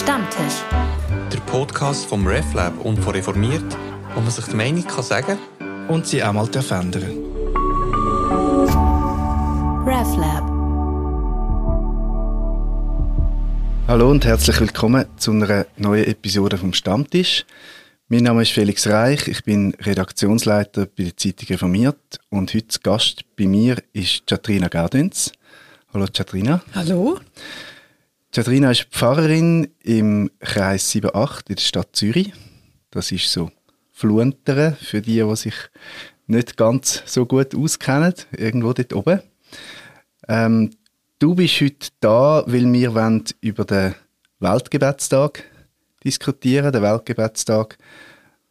Stammtisch. 0.00 0.64
Der 1.30 1.40
Podcast 1.40 2.06
vom 2.06 2.26
RefLab 2.26 2.72
und 2.86 2.98
von 3.00 3.12
Reformiert, 3.12 3.76
wo 4.14 4.20
man 4.20 4.30
sich 4.30 4.46
die 4.46 4.56
Meinung 4.56 4.86
kann 4.86 5.04
sagen 5.04 5.38
und 5.88 6.06
sie 6.06 6.24
auch 6.24 6.32
mal 6.32 6.46
verändern 6.46 7.02
RefLab. 9.86 10.48
Hallo 13.88 14.10
und 14.10 14.24
herzlich 14.24 14.58
willkommen 14.58 15.04
zu 15.18 15.32
einer 15.32 15.66
neuen 15.76 16.06
Episode 16.06 16.56
vom 16.56 16.72
Stammtisch. 16.72 17.44
Mein 18.08 18.22
Name 18.22 18.40
ist 18.40 18.52
Felix 18.52 18.86
Reich, 18.86 19.28
ich 19.28 19.44
bin 19.44 19.74
Redaktionsleiter 19.82 20.86
bei 20.86 21.04
der 21.04 21.16
Zeitung 21.18 21.48
Reformiert 21.48 22.18
und 22.30 22.54
heute 22.54 22.78
Gast 22.82 23.24
bei 23.36 23.46
mir 23.46 23.76
ist 23.92 24.26
Chatrina 24.26 24.68
Gaudenz. 24.68 25.30
Hallo 25.92 26.06
Chatrina. 26.10 26.62
Hallo. 26.74 27.18
Chatrina 28.32 28.70
ist 28.70 28.84
Pfarrerin 28.92 29.72
im 29.82 30.30
Kreis 30.38 30.88
7-8 30.92 31.48
in 31.48 31.56
der 31.56 31.62
Stadt 31.62 31.96
Zürich. 31.96 32.32
Das 32.92 33.10
ist 33.10 33.32
so 33.32 33.50
Fluenteren 33.90 34.76
für 34.76 35.02
die, 35.02 35.20
die 35.20 35.36
sich 35.36 35.54
nicht 36.28 36.56
ganz 36.56 37.02
so 37.06 37.26
gut 37.26 37.56
auskennen, 37.56 38.14
irgendwo 38.30 38.72
dort 38.72 38.92
oben. 38.92 39.20
Ähm, 40.28 40.70
du 41.18 41.34
bist 41.34 41.60
heute 41.60 41.88
da, 41.98 42.44
weil 42.46 42.72
wir 42.72 43.24
über 43.40 43.64
den 43.64 43.96
Weltgebetstag 44.38 45.42
diskutieren, 46.04 46.70
den 46.70 46.82
Weltgebetstag, 46.82 47.78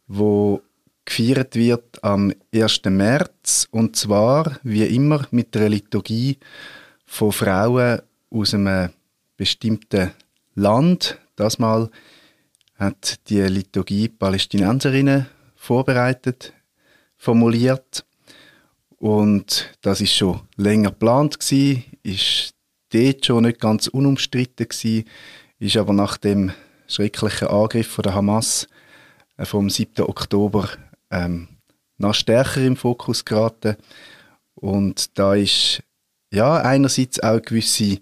wo 0.06 0.60
gefeiert 1.06 1.56
wird 1.56 2.04
am 2.04 2.34
1. 2.54 2.82
März 2.84 3.66
und 3.70 3.96
zwar 3.96 4.58
wie 4.62 4.84
immer 4.84 5.26
mit 5.30 5.54
der 5.54 5.70
Liturgie 5.70 6.36
von 7.06 7.32
Frauen 7.32 8.02
aus 8.30 8.52
einem 8.52 8.90
bestimmten 9.40 10.10
Land. 10.54 11.18
Das 11.34 11.58
Mal 11.58 11.88
hat 12.76 13.30
die 13.30 13.40
Liturgie 13.40 14.06
Palästinenserinnen 14.06 15.28
vorbereitet, 15.56 16.52
formuliert. 17.16 18.04
Und 18.98 19.74
das 19.80 20.02
ist 20.02 20.14
schon 20.14 20.42
länger 20.56 20.90
geplant 20.90 21.40
gewesen, 21.40 21.84
ist 22.02 22.52
dort 22.92 23.24
schon 23.24 23.44
nicht 23.44 23.60
ganz 23.60 23.86
unumstritten 23.86 24.68
gewesen, 24.68 25.06
ist 25.58 25.78
aber 25.78 25.94
nach 25.94 26.18
dem 26.18 26.52
schrecklichen 26.86 27.48
Angriff 27.48 27.88
von 27.88 28.02
der 28.02 28.14
Hamas 28.14 28.68
äh, 29.38 29.46
vom 29.46 29.70
7. 29.70 30.04
Oktober 30.04 30.68
ähm, 31.10 31.48
noch 31.96 32.12
stärker 32.12 32.60
im 32.60 32.76
Fokus 32.76 33.24
geraten. 33.24 33.78
Und 34.54 35.18
da 35.18 35.34
ist 35.34 35.82
ja 36.30 36.56
einerseits 36.56 37.20
auch 37.20 37.40
gewisse 37.40 38.00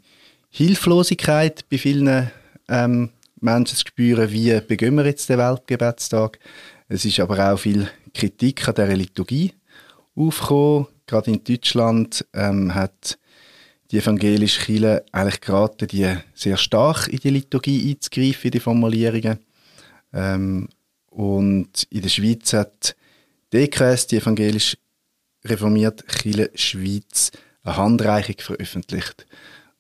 Hilflosigkeit 0.51 1.69
bei 1.69 1.79
vielen 1.79 2.31
ähm, 2.69 3.11
Menschen 3.41 3.77
zu 3.77 3.87
spüren, 3.87 4.31
wie 4.31 4.61
begehen 4.61 4.97
wir 4.97 5.07
jetzt 5.07 5.29
den 5.29 5.39
Weltgebetstag. 5.39 6.39
Es 6.89 7.05
ist 7.05 7.21
aber 7.21 7.53
auch 7.53 7.59
viel 7.59 7.89
Kritik 8.15 8.67
an 8.67 8.75
der 8.75 8.97
Liturgie 8.97 9.53
aufgekommen. 10.15 10.87
Gerade 11.07 11.31
in 11.31 11.45
Deutschland 11.45 12.27
ähm, 12.35 12.75
hat 12.75 13.19
die 13.91 13.99
evangelische 13.99 14.65
Kirche 14.65 15.05
eigentlich 15.13 15.41
geraten, 15.41 15.89
die 15.89 16.15
sehr 16.35 16.57
stark 16.57 17.09
in 17.09 17.19
die 17.19 17.31
Liturgie 17.31 17.91
einzugreifen, 17.91 18.45
in 18.45 18.51
die 18.51 18.61
Formulierungen. 18.61 19.39
Ähm, 20.13 20.69
und 21.11 21.85
in 21.91 22.03
der 22.03 22.09
Schweiz 22.09 22.53
hat 22.53 22.97
die 23.53 23.59
EKS, 23.59 24.09
die 24.09 24.17
evangelisch 24.17 24.77
reformierte 25.45 26.05
Kirche 26.05 26.51
Schweiz, 26.55 27.31
eine 27.63 27.77
Handreichung 27.77 28.37
veröffentlicht, 28.39 29.27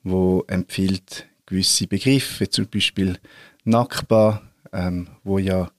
wo 0.03 0.45
empfiehlt 0.47 1.27
gewisse 1.47 1.87
Begriffe, 1.87 2.49
zum 2.49 2.69
Beispiel 2.69 3.19
Nakba, 3.65 4.43
ähm, 4.73 5.09
wo 5.25 5.39
ja 5.39 5.71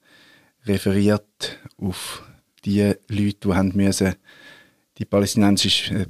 referiert 0.66 1.60
auf 1.78 2.24
die 2.66 2.94
Leute, 3.08 3.48
die 3.48 3.54
haben 3.54 3.72
müssen 3.76 4.16
die 5.00 5.06
palästinensische 5.06 5.96
äh, 5.96 6.06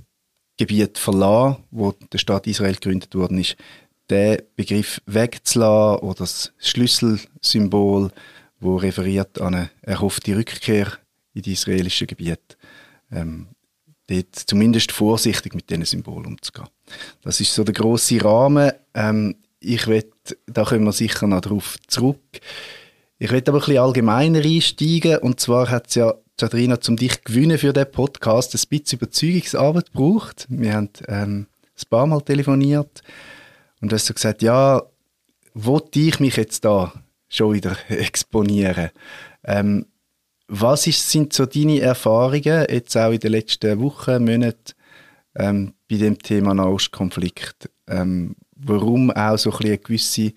Gebiet 0.57 0.97
verlassen, 0.97 1.63
wo 1.71 1.91
der 1.91 2.17
Staat 2.17 2.47
Israel 2.47 2.73
gegründet 2.73 3.15
worden 3.15 3.37
ist, 3.37 3.55
den 4.09 4.41
Begriff 4.55 4.99
wegzulassen 5.05 6.01
oder 6.03 6.19
das 6.19 6.51
Schlüsselsymbol, 6.57 8.11
wo 8.59 8.75
referiert 8.75 9.39
an 9.39 9.55
eine 9.55 9.69
erhoffte 9.81 10.35
Rückkehr 10.35 10.91
in 11.33 11.43
die 11.43 11.53
israelischen 11.53 12.07
Gebiet. 12.07 12.57
Ähm, 13.11 13.47
dort 14.09 14.35
zumindest 14.35 14.91
vorsichtig 14.91 15.53
mit 15.53 15.69
diesen 15.69 15.85
Symbolen 15.85 16.25
umzugehen. 16.25 16.67
Das 17.21 17.39
ist 17.39 17.53
so 17.53 17.63
der 17.63 17.73
große 17.73 18.23
Rahmen. 18.23 18.71
Ähm, 18.93 19.35
ich 19.59 19.87
will, 19.87 20.09
da 20.47 20.63
kommen 20.63 20.85
wir 20.85 20.91
sicher 20.91 21.27
noch 21.27 21.41
darauf 21.41 21.77
zurück. 21.87 22.19
Ich 23.17 23.31
will 23.31 23.43
aber 23.45 23.57
ein 23.57 23.59
bisschen 23.59 23.77
allgemeiner 23.77 24.39
einsteigen. 24.39 25.17
Und 25.17 25.39
zwar 25.39 25.69
hat 25.69 25.87
es 25.87 25.95
ja, 25.95 26.13
Jadrina, 26.39 26.77
um 26.87 26.95
dich 26.95 27.23
gewinnen 27.23 27.57
für 27.57 27.73
den 27.73 27.91
Podcast, 27.91 28.55
ein 28.55 28.61
bisschen 28.69 28.97
Überzeugungsarbeit 28.97 29.91
gebraucht. 29.91 30.45
Wir 30.49 30.73
haben 30.73 30.89
ähm, 31.07 31.47
ein 31.77 31.89
paar 31.89 32.07
Mal 32.07 32.21
telefoniert 32.21 33.01
und 33.81 33.91
du 33.91 33.95
hast 33.95 34.05
so 34.05 34.13
gesagt, 34.13 34.41
ja, 34.41 34.81
wollte 35.53 35.99
ich 35.99 36.19
mich 36.19 36.37
jetzt 36.37 36.63
da 36.63 36.93
schon 37.27 37.53
wieder 37.53 37.75
exponieren? 37.89 38.89
Ähm, 39.43 39.85
was 40.49 40.87
ist, 40.87 41.09
sind 41.09 41.31
so 41.31 41.45
deine 41.45 41.79
Erfahrungen 41.79 42.65
jetzt 42.69 42.97
auch 42.97 43.11
in 43.11 43.19
den 43.19 43.31
letzten 43.31 43.79
Wochen, 43.79 44.25
Monaten 44.25 44.73
ähm, 45.35 45.73
bei 45.87 45.97
dem 45.97 46.17
Thema 46.17 46.53
Nahostkonflikt? 46.53 47.69
Ähm, 47.87 48.35
warum 48.55 49.11
auch 49.11 49.37
so 49.37 49.51
ein 49.51 49.65
eine 49.65 49.77
gewisse, 49.77 50.33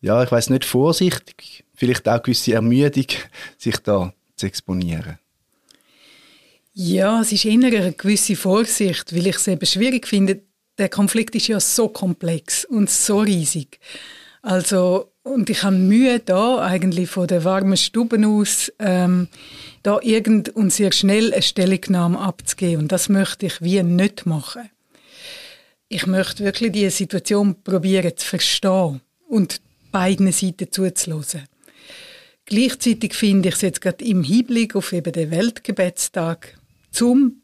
ja, 0.00 0.22
ich 0.22 0.30
weiß 0.30 0.50
nicht, 0.50 0.64
vorsichtig, 0.64 1.64
vielleicht 1.74 2.08
auch 2.08 2.12
eine 2.12 2.22
gewisse 2.22 2.54
Ermüdung, 2.54 3.06
sich 3.58 3.76
da 3.78 4.14
zu 4.36 4.46
exponieren? 4.46 5.18
Ja, 6.74 7.20
es 7.20 7.32
ist 7.32 7.44
eher 7.44 7.52
eine 7.52 7.92
gewisse 7.92 8.36
Vorsicht, 8.36 9.14
weil 9.14 9.26
ich 9.26 9.36
es 9.36 9.48
eben 9.48 9.66
schwierig 9.66 10.06
finde. 10.06 10.40
Der 10.78 10.88
Konflikt 10.88 11.34
ist 11.34 11.48
ja 11.48 11.60
so 11.60 11.88
komplex 11.88 12.64
und 12.64 12.88
so 12.88 13.18
riesig. 13.20 13.78
Also 14.40 15.11
und 15.22 15.50
ich 15.50 15.62
habe 15.62 15.76
Mühe 15.76 16.18
da 16.20 16.58
eigentlich 16.58 17.10
von 17.10 17.26
der 17.26 17.44
warmen 17.44 17.76
Stube 17.76 18.24
aus 18.26 18.72
ähm, 18.78 19.28
da 19.82 19.98
irgend 20.02 20.50
und 20.50 20.72
sehr 20.72 20.92
schnell 20.92 21.32
eine 21.32 21.42
Stellungnahme 21.42 22.18
abzugeben 22.18 22.82
und 22.82 22.92
das 22.92 23.08
möchte 23.08 23.46
ich 23.46 23.60
wie 23.62 23.82
nicht 23.82 24.26
machen. 24.26 24.70
Ich 25.88 26.06
möchte 26.06 26.44
wirklich 26.44 26.72
die 26.72 26.90
Situation 26.90 27.62
probieren 27.62 28.16
zu 28.16 28.26
verstehen 28.26 29.00
und 29.28 29.60
beiden 29.90 30.32
Seiten 30.32 30.70
zuzulassen. 30.70 31.42
Gleichzeitig 32.46 33.14
finde 33.14 33.50
ich 33.50 33.54
es 33.56 33.60
jetzt 33.60 33.80
gerade 33.80 34.04
im 34.04 34.24
Hinblick 34.24 34.74
auf 34.74 34.92
eben 34.92 35.12
den 35.12 35.30
Weltgebetstag 35.30 36.58
zum 36.90 37.42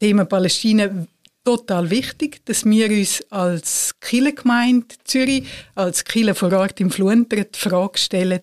Thema 0.00 0.24
Palästina 0.24 1.06
total 1.44 1.90
wichtig, 1.90 2.44
dass 2.46 2.64
wir 2.64 2.90
uns 2.90 3.22
als 3.30 3.94
Kirchengemeinde 4.00 4.94
Zürich, 5.04 5.46
als 5.74 6.04
Kirche 6.04 6.34
vor 6.34 6.52
Ort 6.52 6.80
im 6.80 6.90
Fluenteren 6.90 7.46
die 7.54 7.58
Frage 7.58 7.98
stellen, 7.98 8.40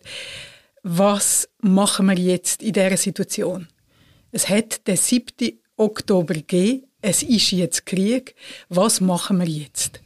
was 0.84 1.50
machen 1.60 2.08
wir 2.08 2.16
jetzt 2.16 2.64
in 2.64 2.74
dieser 2.74 2.98
Situation? 2.98 3.68
Es 4.32 4.48
hat 4.48 4.88
den 4.88 4.98
7. 4.98 5.60
Oktober 5.78 6.36
gegeben, 6.36 6.84
es 7.02 7.24
ist 7.24 7.52
jetzt 7.52 7.86
Krieg, 7.86 8.36
was 8.70 9.02
machen 9.02 9.40
wir 9.40 9.48
jetzt? 9.48 10.00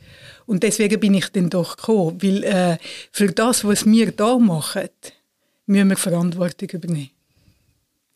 Und 0.46 0.64
deswegen 0.64 1.00
bin 1.00 1.14
ich 1.14 1.30
dann 1.30 1.50
doch 1.50 1.76
gekommen, 1.76 2.22
weil 2.22 2.44
äh, 2.44 2.78
für 3.12 3.32
das, 3.32 3.66
was 3.66 3.86
wir 3.86 4.12
da 4.12 4.38
machen, 4.38 4.90
müssen 5.66 5.90
wir 5.90 5.98
Verantwortung 5.98 6.70
übernehmen. 6.70 7.10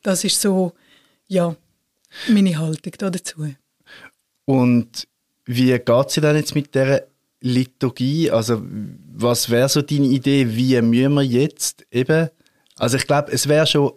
Das 0.03 0.23
ist 0.23 0.39
so, 0.39 0.73
ja, 1.28 1.56
meine 2.28 2.57
Haltung 2.57 2.94
dazu. 2.97 3.53
Und 4.49 5.07
wie 5.45 5.77
geht 5.77 6.07
es 6.07 6.15
denn 6.15 6.35
jetzt 6.35 6.55
mit 6.55 6.73
der 6.73 7.05
Liturgie? 7.39 8.31
Also, 8.31 8.59
was 9.13 9.51
wäre 9.51 9.69
so 9.69 9.83
deine 9.83 10.07
Idee, 10.07 10.56
wie 10.56 10.81
müssen 10.81 11.13
wir 11.13 11.21
jetzt 11.21 11.85
eben, 11.91 12.29
also 12.75 12.97
ich 12.97 13.06
glaube, 13.06 13.31
es 13.31 13.47
wäre 13.47 13.68
schon, 13.68 13.94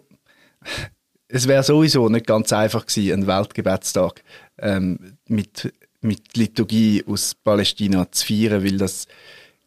es 1.27 1.47
wäre 1.47 1.63
sowieso 1.63 2.07
nicht 2.07 2.27
ganz 2.27 2.53
einfach 2.53 2.85
gewesen, 2.85 3.13
einen 3.13 3.25
Weltgebetstag 3.25 4.23
ähm, 4.59 5.17
mit, 5.27 5.73
mit 6.01 6.37
Liturgie 6.37 7.03
aus 7.07 7.33
Palästina 7.33 8.11
zu 8.11 8.27
feiern, 8.27 8.63
weil 8.63 8.77
das, 8.77 9.07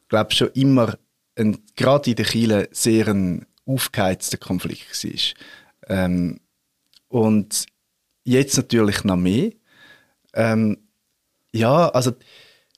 glaube 0.08 0.32
schon 0.34 0.50
immer 0.54 0.96
gerade 1.74 2.10
in 2.10 2.16
der 2.16 2.26
Kirche 2.26 2.68
sehr 2.70 3.08
ein 3.08 3.44
aufgeheizter 3.64 4.36
Konflikt 4.36 5.02
war. 5.02 5.96
Ähm, 5.96 6.38
und 7.08 7.66
jetzt 8.22 8.56
natürlich 8.56 9.02
noch 9.02 9.16
mehr. 9.16 9.50
Ähm, 10.36 10.76
ja, 11.52 11.88
also 11.88 12.12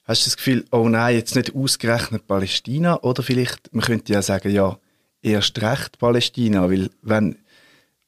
hast 0.05 0.25
du 0.25 0.31
das 0.31 0.37
Gefühl, 0.37 0.65
oh 0.71 0.89
nein, 0.89 1.17
jetzt 1.17 1.35
nicht 1.37 1.55
ausgerechnet 1.55 2.27
Palästina 2.27 3.03
oder 3.03 3.23
vielleicht, 3.23 3.75
man 3.75 3.85
könnte 3.85 4.13
ja 4.13 4.23
sagen, 4.23 4.51
ja, 4.51 4.79
erst 5.21 5.61
recht 5.61 5.99
Palästina, 5.99 6.71
weil 6.71 6.91
wenn, 7.03 7.37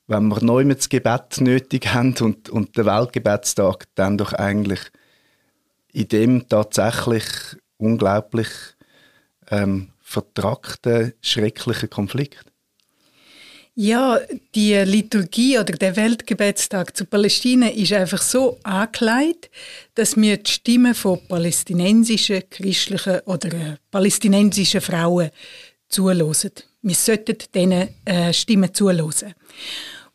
wenn 0.07 0.29
wir 0.29 0.43
neu 0.43 0.65
das 0.65 0.89
Gebet 0.89 1.41
nötig 1.41 1.89
haben 1.93 2.15
und, 2.21 2.49
und 2.49 2.77
der 2.77 2.87
Weltgebetstag 2.87 3.87
dann 3.97 4.17
doch 4.17 4.33
eigentlich 4.33 4.81
in 5.93 6.09
dem 6.09 6.49
tatsächlich 6.49 7.25
unglaublich 7.77 8.49
ähm, 9.51 9.91
vertragten, 10.01 11.13
schrecklichen 11.21 11.91
Konflikt? 11.91 12.50
Ja, 13.77 14.19
die 14.55 14.75
Liturgie 14.75 15.59
oder 15.59 15.73
der 15.73 15.95
Weltgebetstag 15.95 16.97
zu 16.97 17.05
Palästina 17.05 17.69
ist 17.69 17.93
einfach 17.93 18.21
so 18.21 18.59
angelegt, 18.65 19.49
dass 19.95 20.17
wir 20.17 20.39
die 20.39 20.51
Stimmen 20.51 20.95
von 20.95 21.21
palästinensischen, 21.29 22.43
christlichen 22.51 23.21
oder 23.27 23.53
äh, 23.53 23.77
palästinensischen 23.91 24.81
Frauen 24.81 25.31
zulassen. 25.89 26.51
Wir 26.83 26.95
sollten 26.95 27.37
diesen 27.55 27.89
äh, 28.05 28.33
Stimmen 28.33 28.75
zulassen. 28.75 29.35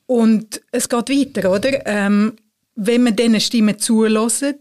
Und 0.06 0.62
es 0.72 0.90
geht 0.90 1.10
weiter, 1.10 1.52
oder? 1.52 1.86
Ähm, 1.88 2.36
wenn 2.76 3.04
wir 3.04 3.12
diesen 3.12 3.40
Stimmen 3.40 3.80
zulassen, 3.80 4.60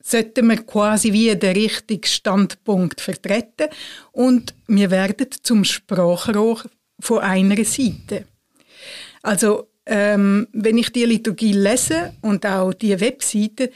sollten 0.00 0.48
wir 0.48 0.64
quasi 0.64 1.12
wie 1.12 1.34
den 1.34 1.56
richtigen 1.56 2.06
Standpunkt 2.06 3.00
vertreten 3.00 3.68
und 4.12 4.54
wir 4.68 4.90
werden 4.92 5.26
zum 5.42 5.64
Sprachrohr 5.64 6.62
von 7.00 7.20
einer 7.20 7.64
Seite. 7.64 8.26
Also 9.22 9.68
ähm, 9.86 10.48
wenn 10.52 10.78
ich 10.78 10.90
die 10.90 11.04
Liturgie 11.04 11.52
lese 11.52 12.14
und 12.22 12.44
auch 12.44 12.72
die 12.72 12.98
Webseite, 13.00 13.70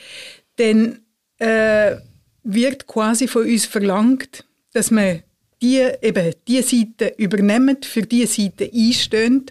dann 0.56 1.00
äh, 1.38 1.96
wird 2.42 2.86
quasi 2.86 3.28
von 3.28 3.44
uns 3.44 3.66
verlangt, 3.66 4.44
dass 4.72 4.90
wir 4.90 5.22
die, 5.62 5.86
eben 6.02 6.32
die 6.48 6.62
Seite 6.62 7.14
übernehmen, 7.18 7.78
für 7.82 8.02
die 8.02 8.26
Seite 8.26 8.70
einstehen 8.72 9.46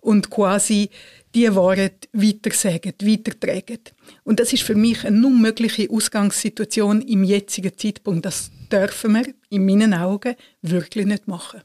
und 0.00 0.30
quasi 0.30 0.90
die 1.34 1.54
Wahrheit 1.54 2.08
weitersagen, 2.12 2.94
weitertragen. 3.02 3.78
Und 4.24 4.40
das 4.40 4.52
ist 4.52 4.62
für 4.62 4.74
mich 4.74 5.04
eine 5.04 5.24
unmögliche 5.26 5.88
Ausgangssituation 5.90 7.02
im 7.02 7.24
jetzigen 7.24 7.76
Zeitpunkt. 7.76 8.26
Das 8.26 8.50
dürfen 8.72 9.12
wir 9.12 9.26
in 9.48 9.64
meinen 9.64 9.94
Augen 9.94 10.34
wirklich 10.62 11.06
nicht 11.06 11.28
machen. 11.28 11.60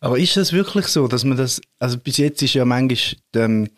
Aber 0.00 0.18
ist 0.18 0.36
das 0.36 0.52
wirklich 0.52 0.86
so, 0.86 1.08
dass 1.08 1.24
man 1.24 1.36
das, 1.36 1.60
also 1.78 1.98
bis 1.98 2.16
jetzt 2.18 2.42
ist 2.42 2.54
ja 2.54 2.64
manchmal 2.64 2.98
ähm, 3.36 3.68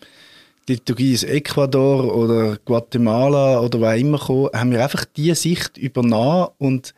die 0.69 0.75
Liturgie 0.75 1.15
aus 1.15 1.25
Ecuador 1.25 2.15
oder 2.15 2.57
Guatemala 2.65 3.61
oder 3.61 3.81
wo 3.81 3.91
immer 3.91 4.19
gekommen, 4.19 4.51
haben 4.55 4.71
wir 4.71 4.83
einfach 4.83 5.05
diese 5.05 5.35
Sicht 5.35 5.79
übernommen 5.79 6.49
und 6.59 6.95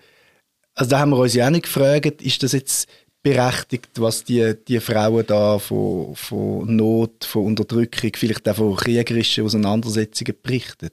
also 0.74 0.90
da 0.90 1.00
haben 1.00 1.10
wir 1.10 1.18
uns 1.18 1.34
ja 1.34 1.46
auch 1.46 1.50
nicht 1.50 1.64
gefragt, 1.64 2.22
ist 2.22 2.42
das 2.42 2.52
jetzt 2.52 2.88
berechtigt, 3.22 3.90
was 4.00 4.24
die, 4.24 4.54
die 4.66 4.80
Frauen 4.80 5.24
da 5.26 5.58
von, 5.58 6.14
von 6.16 6.74
Not, 6.74 7.24
von 7.24 7.46
Unterdrückung, 7.46 8.10
vielleicht 8.16 8.48
auch 8.48 8.56
von 8.56 8.76
kriegerischen 8.76 9.44
Auseinandersetzungen 9.44 10.34
berichten? 10.42 10.90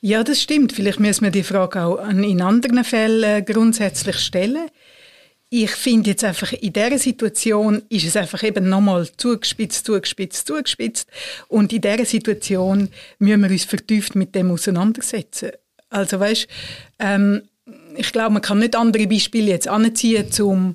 Ja, 0.00 0.24
das 0.24 0.42
stimmt. 0.42 0.72
Vielleicht 0.72 1.00
müssen 1.00 1.24
wir 1.24 1.30
die 1.30 1.44
Frage 1.44 1.84
auch 1.84 2.08
in 2.08 2.40
anderen 2.40 2.82
Fällen 2.84 3.44
grundsätzlich 3.44 4.18
stellen. 4.18 4.68
Ich 5.54 5.72
finde 5.72 6.08
jetzt 6.08 6.24
einfach, 6.24 6.50
in 6.54 6.72
dieser 6.72 6.98
Situation 6.98 7.82
ist 7.90 8.06
es 8.06 8.16
einfach 8.16 8.42
eben 8.42 8.70
nochmal 8.70 9.06
zugespitzt, 9.18 9.84
zugespitzt, 9.84 10.46
zugespitzt. 10.46 11.10
Und 11.46 11.74
in 11.74 11.82
dieser 11.82 12.06
Situation 12.06 12.88
müssen 13.18 13.42
wir 13.42 13.50
uns 13.50 13.64
vertieft 13.64 14.14
mit 14.14 14.34
dem 14.34 14.50
auseinandersetzen. 14.50 15.50
Also 15.90 16.18
weißt, 16.18 16.48
ähm, 17.00 17.42
ich 17.94 18.12
glaube, 18.12 18.30
man 18.30 18.40
kann 18.40 18.60
nicht 18.60 18.74
andere 18.74 19.06
Beispiele 19.06 19.50
jetzt 19.50 19.68
anziehen, 19.68 20.26
um 20.40 20.74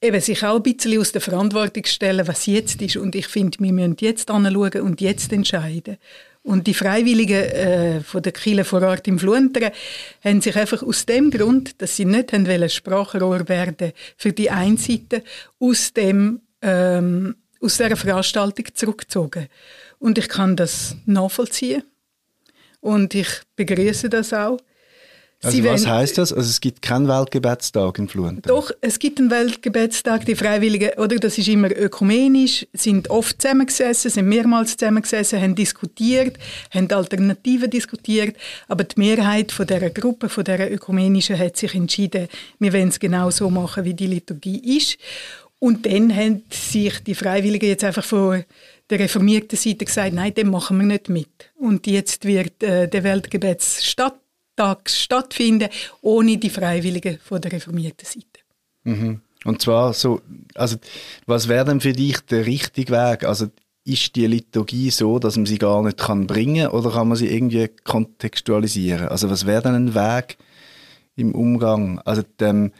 eben 0.00 0.20
sich 0.20 0.44
auch 0.44 0.54
ein 0.54 0.62
bisschen 0.62 1.00
aus 1.00 1.10
der 1.10 1.20
Verantwortung 1.20 1.82
zu 1.82 1.92
stellen, 1.92 2.28
was 2.28 2.46
jetzt 2.46 2.80
ist. 2.80 2.98
Und 2.98 3.16
ich 3.16 3.26
finde, 3.26 3.58
wir 3.58 3.72
müssen 3.72 3.96
jetzt 3.98 4.30
anschauen 4.30 4.82
und 4.82 5.00
jetzt 5.00 5.32
entscheiden. 5.32 5.96
Und 6.46 6.68
die 6.68 6.74
Freiwilligen 6.74 7.42
äh, 7.42 8.00
von 8.02 8.22
der 8.22 8.30
Kirche 8.30 8.62
vor 8.62 8.80
Ort 8.82 9.08
im 9.08 9.18
Flunteren 9.18 9.72
haben 10.22 10.40
sich 10.40 10.54
einfach 10.56 10.80
aus 10.80 11.04
dem 11.04 11.32
Grund, 11.32 11.82
dass 11.82 11.96
sie 11.96 12.04
nicht 12.04 12.32
haben 12.32 12.46
wollen, 12.46 12.70
Sprachrohr 12.70 13.48
werden 13.48 13.92
für 14.16 14.32
die 14.32 14.48
Einseite, 14.48 15.24
aus 15.58 15.92
dem 15.92 16.42
ähm, 16.62 17.34
aus 17.60 17.78
dieser 17.78 17.96
Veranstaltung 17.96 18.64
zurückgezogen. 18.74 19.48
Und 19.98 20.18
ich 20.18 20.28
kann 20.28 20.54
das 20.54 20.94
nachvollziehen. 21.04 21.82
Und 22.80 23.16
ich 23.16 23.28
begrüße 23.56 24.08
das 24.08 24.32
auch. 24.32 24.58
Also 25.42 25.64
was 25.64 25.86
heißt 25.86 26.18
das? 26.18 26.32
Also 26.32 26.48
es 26.48 26.60
gibt 26.60 26.82
keinen 26.82 27.08
Weltgebetstag 27.08 27.98
in 27.98 28.08
Fluenten? 28.08 28.42
Doch, 28.46 28.70
es 28.80 28.98
gibt 28.98 29.20
einen 29.20 29.30
Weltgebetstag. 29.30 30.24
Die 30.24 30.34
Freiwilligen, 30.34 30.98
oder 30.98 31.16
das 31.16 31.36
ist 31.36 31.48
immer 31.48 31.70
ökumenisch, 31.70 32.66
sind 32.72 33.10
oft 33.10 33.40
zusammengesessen, 33.40 34.10
sind 34.10 34.28
mehrmals 34.28 34.76
zusammengesessen, 34.76 35.40
haben 35.40 35.54
diskutiert, 35.54 36.38
haben 36.70 36.90
Alternativen 36.90 37.70
diskutiert. 37.70 38.36
Aber 38.66 38.84
die 38.84 38.98
Mehrheit 38.98 39.52
von 39.52 39.66
der 39.66 39.90
Gruppe, 39.90 40.28
von 40.28 40.44
der 40.44 40.72
ökumenischen, 40.72 41.38
hat 41.38 41.56
sich 41.56 41.74
entschieden, 41.74 42.28
wir 42.58 42.72
wollen 42.72 42.88
es 42.88 42.98
genau 42.98 43.30
so 43.30 43.50
machen, 43.50 43.84
wie 43.84 43.94
die 43.94 44.06
Liturgie 44.06 44.78
ist. 44.78 44.98
Und 45.58 45.86
dann 45.86 46.14
haben 46.14 46.44
sich 46.50 47.02
die 47.04 47.14
Freiwilligen 47.14 47.68
jetzt 47.68 47.84
einfach 47.84 48.04
von 48.04 48.44
der 48.88 49.00
reformierten 49.00 49.58
Seite 49.58 49.84
gesagt, 49.84 50.14
nein, 50.14 50.34
dem 50.34 50.50
machen 50.50 50.78
wir 50.78 50.86
nicht 50.86 51.08
mit. 51.08 51.50
Und 51.56 51.86
jetzt 51.86 52.24
wird 52.24 52.62
äh, 52.62 52.88
der 52.88 53.04
Weltgebetstag 53.04 54.14
Tag 54.56 54.90
stattfinden, 54.90 55.68
ohne 56.02 56.38
die 56.38 56.50
Freiwilligen 56.50 57.18
von 57.18 57.40
der 57.40 57.52
reformierten 57.52 58.06
Seite. 58.06 58.40
Mhm. 58.84 59.20
Und 59.44 59.62
zwar 59.62 59.92
so, 59.92 60.20
also 60.54 60.76
was 61.26 61.46
wäre 61.48 61.66
denn 61.66 61.80
für 61.80 61.92
dich 61.92 62.20
der 62.20 62.46
richtige 62.46 62.92
Weg? 62.92 63.24
Also 63.24 63.48
ist 63.84 64.16
die 64.16 64.26
Liturgie 64.26 64.90
so, 64.90 65.20
dass 65.20 65.36
man 65.36 65.46
sie 65.46 65.58
gar 65.58 65.82
nicht 65.82 65.98
kann 65.98 66.26
bringen 66.26 66.68
oder 66.68 66.90
kann 66.90 67.08
man 67.08 67.16
sie 67.16 67.28
irgendwie 67.28 67.68
kontextualisieren? 67.84 69.08
Also 69.08 69.30
was 69.30 69.46
wäre 69.46 69.62
denn 69.62 69.74
ein 69.74 69.94
Weg 69.94 70.38
im 71.14 71.34
Umgang? 71.34 72.00
Also 72.00 72.22
dem, 72.40 72.72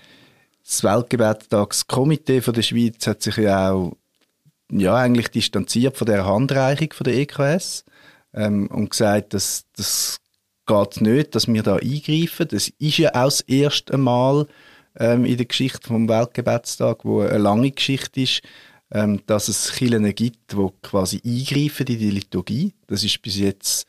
das 0.64 0.82
Weltgebetstagskomitee 0.82 2.40
von 2.40 2.54
der 2.54 2.62
Schweiz 2.62 3.06
hat 3.06 3.22
sich 3.22 3.36
ja 3.36 3.70
auch 3.70 3.96
ja, 4.70 4.96
eigentlich 4.96 5.28
distanziert 5.28 5.96
von 5.96 6.06
der 6.06 6.26
Handreichung 6.26 6.92
von 6.92 7.04
der 7.04 7.14
EKS 7.14 7.84
ähm, 8.34 8.66
und 8.66 8.90
gesagt, 8.90 9.32
dass 9.34 9.64
das 9.76 10.18
geht 10.66 10.92
es 10.92 11.00
nicht, 11.00 11.34
dass 11.34 11.48
wir 11.48 11.62
da 11.62 11.76
eingreifen. 11.76 12.48
Das 12.48 12.68
ist 12.78 12.98
ja 12.98 13.10
auch 13.10 13.24
das 13.26 13.40
erste 13.42 13.96
Mal 13.96 14.46
ähm, 14.98 15.24
in 15.24 15.36
der 15.36 15.46
Geschichte 15.46 15.86
vom 15.86 16.08
Weltgebetstag, 16.08 17.04
wo 17.04 17.20
eine 17.20 17.38
lange 17.38 17.70
Geschichte 17.70 18.20
ist, 18.20 18.42
ähm, 18.90 19.20
dass 19.26 19.48
es 19.48 19.72
Kirchen 19.72 20.14
gibt, 20.14 20.52
die 20.52 20.68
quasi 20.82 21.20
eingreifen 21.24 21.86
in 21.86 21.98
die 21.98 22.10
Liturgie. 22.10 22.74
Das 22.86 23.04
ist 23.04 23.20
bis 23.22 23.36
jetzt 23.38 23.86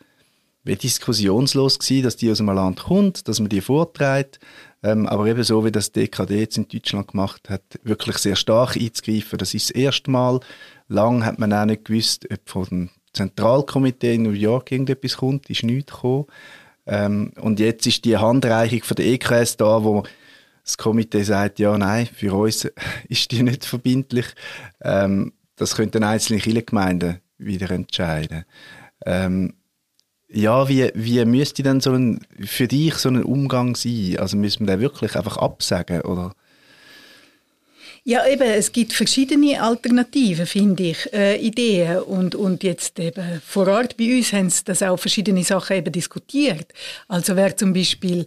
diskussionslos 0.66 1.80
gewesen, 1.80 2.04
dass 2.04 2.18
die 2.18 2.30
aus 2.30 2.42
einem 2.42 2.54
Land 2.56 2.84
kommt, 2.84 3.28
dass 3.28 3.40
man 3.40 3.50
die 3.50 3.62
vorträgt. 3.62 4.40
Ähm, 4.84 5.08
aber 5.08 5.28
eben 5.28 5.44
so, 5.44 5.64
wie 5.66 5.72
das 5.72 5.92
DKD 5.92 6.40
jetzt 6.40 6.58
in 6.58 6.68
Deutschland 6.68 7.10
gemacht 7.10 7.50
hat, 7.50 7.64
wirklich 7.84 8.18
sehr 8.18 8.36
stark 8.36 8.76
einzugreifen. 8.76 9.40
Das 9.40 9.54
ist 9.54 9.70
das 9.70 9.76
erste 9.76 10.12
Mal. 10.12 10.40
Lang 10.88 11.26
hat 11.26 11.40
man 11.40 11.54
auch 11.54 11.66
nicht 11.66 11.86
gewusst, 11.86 12.28
ob 12.32 12.40
von 12.50 12.66
dem 12.66 12.90
Zentralkomitee 13.14 14.16
in 14.16 14.24
New 14.24 14.32
York 14.32 14.72
irgendetwas 14.72 15.18
kommt, 15.18 15.50
ist 15.50 15.64
nichts 15.64 15.94
gekommen. 15.94 16.26
Ähm, 16.88 17.34
und 17.40 17.60
jetzt 17.60 17.86
ist 17.86 18.06
die 18.06 18.18
Handreichung 18.18 18.84
von 18.84 18.96
der 18.96 19.06
EKS 19.06 19.58
da, 19.58 19.84
wo 19.84 20.04
das 20.64 20.78
Komitee 20.78 21.24
sagt, 21.24 21.60
ja, 21.60 21.78
nein, 21.78 22.08
für 22.08 22.34
uns 22.34 22.68
ist 23.10 23.32
die 23.32 23.44
nicht 23.44 23.66
verbindlich. 23.66 24.26
Ähm, 24.82 25.34
das 25.56 25.76
könnten 25.76 26.04
einzelne 26.04 26.40
Kirchengemeinden 26.40 27.20
wieder 27.38 27.70
entscheiden. 27.72 28.46
Ähm, 29.06 29.54
ja, 30.30 30.68
wie, 30.68 30.92
wie 30.94 31.24
müsste 31.26 31.64
denn 31.64 31.80
so 31.80 31.94
ein, 31.94 32.20
für 32.46 32.68
dich 32.68 32.96
so 32.96 33.10
ein 33.10 33.24
Umgang 33.24 33.76
sein? 33.76 34.18
Also 34.20 34.38
müssen 34.38 34.68
wir 34.68 34.76
den 34.76 34.82
wirklich 34.82 35.16
einfach 35.16 35.38
absagen, 35.38 36.02
oder? 36.02 36.34
Ja, 38.10 38.26
eben, 38.26 38.50
es 38.50 38.72
gibt 38.72 38.94
verschiedene 38.94 39.62
Alternativen, 39.62 40.46
finde 40.46 40.84
ich, 40.92 41.12
äh, 41.12 41.36
Ideen. 41.46 42.00
Und, 42.04 42.36
und 42.36 42.64
jetzt 42.64 42.98
eben 43.00 43.42
vor 43.46 43.68
Ort 43.68 43.98
bei 43.98 44.16
uns 44.16 44.32
haben 44.32 44.50
sie 44.50 44.64
das 44.64 44.82
auch 44.82 44.96
verschiedene 44.96 45.44
Sachen 45.44 45.76
eben 45.76 45.92
diskutiert. 45.92 46.72
Also 47.10 47.36
wäre 47.36 47.58
zum 47.58 47.74
Beispiel 47.74 48.26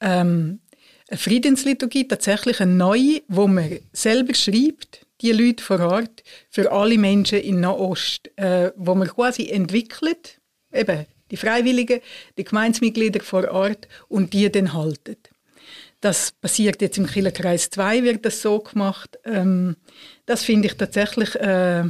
ähm, 0.00 0.58
eine 1.06 1.16
Friedensliturgie 1.16 2.08
tatsächlich 2.08 2.60
eine 2.60 2.72
neue, 2.72 3.22
wo 3.28 3.46
man 3.46 3.78
selber 3.92 4.34
schreibt, 4.34 5.06
die 5.20 5.30
Leute 5.30 5.62
vor 5.62 5.78
Ort, 5.78 6.24
für 6.50 6.72
alle 6.72 6.98
Menschen 6.98 7.38
in 7.38 7.60
Nahost, 7.60 8.32
äh, 8.34 8.72
wo 8.74 8.96
man 8.96 9.06
quasi 9.06 9.48
entwickelt, 9.48 10.40
eben 10.72 11.06
die 11.30 11.36
Freiwilligen, 11.36 12.00
die 12.36 12.42
Gemeinsmitglieder 12.42 13.20
vor 13.20 13.48
Ort 13.48 13.86
und 14.08 14.32
die 14.32 14.50
dann 14.50 14.72
halten. 14.72 15.18
Das 16.00 16.32
passiert 16.32 16.80
jetzt 16.80 16.98
im 16.98 17.06
Killerkreis 17.06 17.68
2, 17.70 18.02
wird 18.04 18.24
das 18.24 18.40
so 18.40 18.60
gemacht. 18.60 19.18
Ähm, 19.24 19.76
das 20.26 20.44
finde 20.44 20.68
ich 20.68 20.74
tatsächlich 20.74 21.34
äh, 21.36 21.84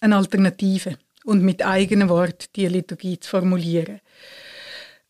eine 0.00 0.16
Alternative 0.16 0.96
und 1.24 1.42
mit 1.42 1.64
eigenen 1.64 2.08
Worten 2.08 2.46
die 2.54 2.66
Liturgie 2.66 3.18
zu 3.18 3.30
formulieren. 3.30 4.00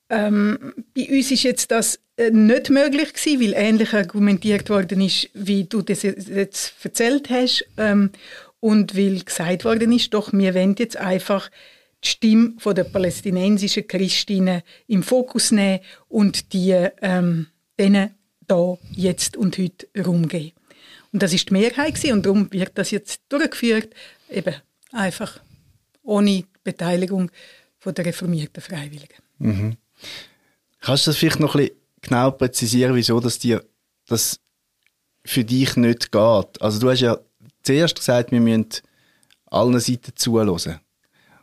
Ähm, 0.08 0.74
bei 0.94 1.08
uns 1.08 1.30
ist 1.30 1.42
jetzt 1.42 1.70
das 1.70 1.98
äh, 2.16 2.30
nicht 2.30 2.70
möglich 2.70 3.12
gewesen, 3.12 3.40
weil 3.40 3.54
ähnlich 3.54 3.92
argumentiert 3.92 4.70
worden 4.70 5.00
ist, 5.00 5.28
wie 5.34 5.64
du 5.64 5.82
das 5.82 6.02
jetzt 6.02 6.74
erzählt 6.84 7.30
hast 7.30 7.66
ähm, 7.76 8.10
und 8.60 8.96
weil 8.96 9.20
gesagt 9.20 9.64
worden 9.64 9.92
ist, 9.92 10.14
doch 10.14 10.32
wir 10.32 10.54
wollen 10.54 10.76
jetzt 10.78 10.96
einfach 10.96 11.50
die 12.04 12.08
Stimme 12.08 12.54
der 12.64 12.84
palästinensischen 12.84 13.88
Christinnen 13.88 14.62
im 14.86 15.02
Fokus 15.02 15.50
nehmen 15.50 15.80
und 16.08 16.52
die 16.52 16.72
ähm, 17.02 17.46
denen 17.78 18.14
da 18.46 18.76
jetzt 18.92 19.36
und 19.36 19.58
heute 19.58 19.88
Raum. 19.98 20.28
Und 21.12 21.22
das 21.22 21.32
ist 21.32 21.48
die 21.48 21.52
Mehrheit 21.52 22.02
und 22.04 22.26
darum 22.26 22.52
wird 22.52 22.76
das 22.76 22.90
jetzt 22.90 23.22
durchgeführt, 23.28 23.94
eben 24.28 24.54
einfach 24.92 25.40
ohne 26.02 26.44
Beteiligung 26.62 27.30
von 27.78 27.94
der 27.94 28.06
reformierten 28.06 28.62
Freiwilligen. 28.62 29.22
Mhm. 29.38 29.76
Kannst 30.80 31.06
du 31.06 31.10
das 31.10 31.18
vielleicht 31.18 31.40
noch 31.40 31.54
ein 31.54 31.66
bisschen 31.66 31.76
genau 32.02 32.30
präzisieren, 32.30 32.94
wieso 32.94 33.20
das 33.20 33.38
dir 33.38 33.64
das 34.06 34.40
für 35.24 35.44
dich 35.44 35.76
nicht 35.76 36.12
geht? 36.12 36.62
Also 36.62 36.80
du 36.80 36.90
hast 36.90 37.00
ja 37.00 37.18
zuerst 37.62 37.96
gesagt, 37.96 38.32
wir 38.32 38.40
müssen 38.40 38.66
allen 39.46 39.78
Seiten 39.80 40.12
zuhören. 40.14 40.80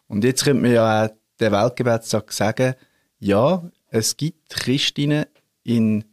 Und 0.08 0.24
jetzt 0.24 0.44
könnte 0.44 0.62
man 0.62 0.72
ja 0.72 1.06
auch 1.06 1.10
den 1.40 1.52
Weltgebetstag 1.52 2.32
sagen, 2.32 2.76
ja, 3.20 3.70
es 3.88 4.18
gibt 4.18 4.50
Christinnen 4.50 5.26
in 5.64 6.04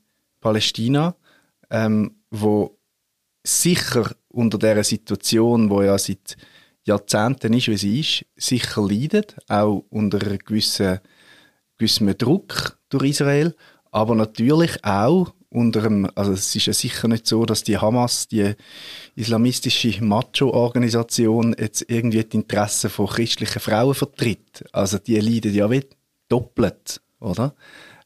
Palästina, 0.48 1.14
ähm, 1.68 2.16
wo 2.30 2.78
sicher 3.44 4.10
unter 4.28 4.56
der 4.58 4.82
Situation, 4.82 5.68
wo 5.68 5.82
ja 5.82 5.98
seit 5.98 6.38
Jahrzehnten 6.84 7.52
ist, 7.52 7.68
wie 7.68 7.76
sie 7.76 8.00
ist, 8.00 8.24
sicher 8.36 8.80
leiden, 8.80 9.26
auch 9.48 9.84
unter 9.90 10.22
einem 10.22 10.38
gewissen, 10.38 11.00
gewissen 11.76 12.16
Druck 12.16 12.78
durch 12.88 13.10
Israel, 13.10 13.54
aber 13.90 14.14
natürlich 14.14 14.82
auch 14.84 15.34
unter 15.50 15.84
einem, 15.84 16.08
also 16.14 16.32
es 16.32 16.56
ist 16.56 16.64
ja 16.64 16.72
sicher 16.72 17.08
nicht 17.08 17.26
so, 17.26 17.44
dass 17.44 17.62
die 17.62 17.76
Hamas, 17.76 18.26
die 18.28 18.54
islamistische 19.16 20.02
Macho-Organisation, 20.02 21.54
jetzt 21.58 21.84
irgendwie 21.88 22.24
die 22.24 22.38
Interessen 22.38 22.88
von 22.88 23.06
christlichen 23.06 23.60
Frauen 23.60 23.94
vertritt. 23.94 24.64
Also 24.72 24.96
die 24.96 25.20
leiden 25.20 25.54
ja 25.54 25.70
wie 25.70 25.84
doppelt, 26.30 27.02
oder? 27.20 27.54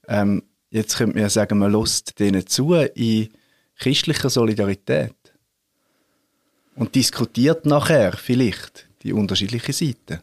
Ähm, 0.08 0.42
jetzt 0.72 0.96
könnte 0.96 1.14
man 1.14 1.22
ja 1.22 1.30
sagen, 1.30 1.58
man 1.58 1.72
lässt 1.72 2.18
denen 2.18 2.46
zu 2.46 2.74
in 2.74 3.28
christlicher 3.76 4.30
Solidarität 4.30 5.14
und 6.74 6.94
diskutiert 6.94 7.66
nachher 7.66 8.12
vielleicht 8.12 8.88
die 9.02 9.12
unterschiedlichen 9.12 9.72
Seiten. 9.72 10.20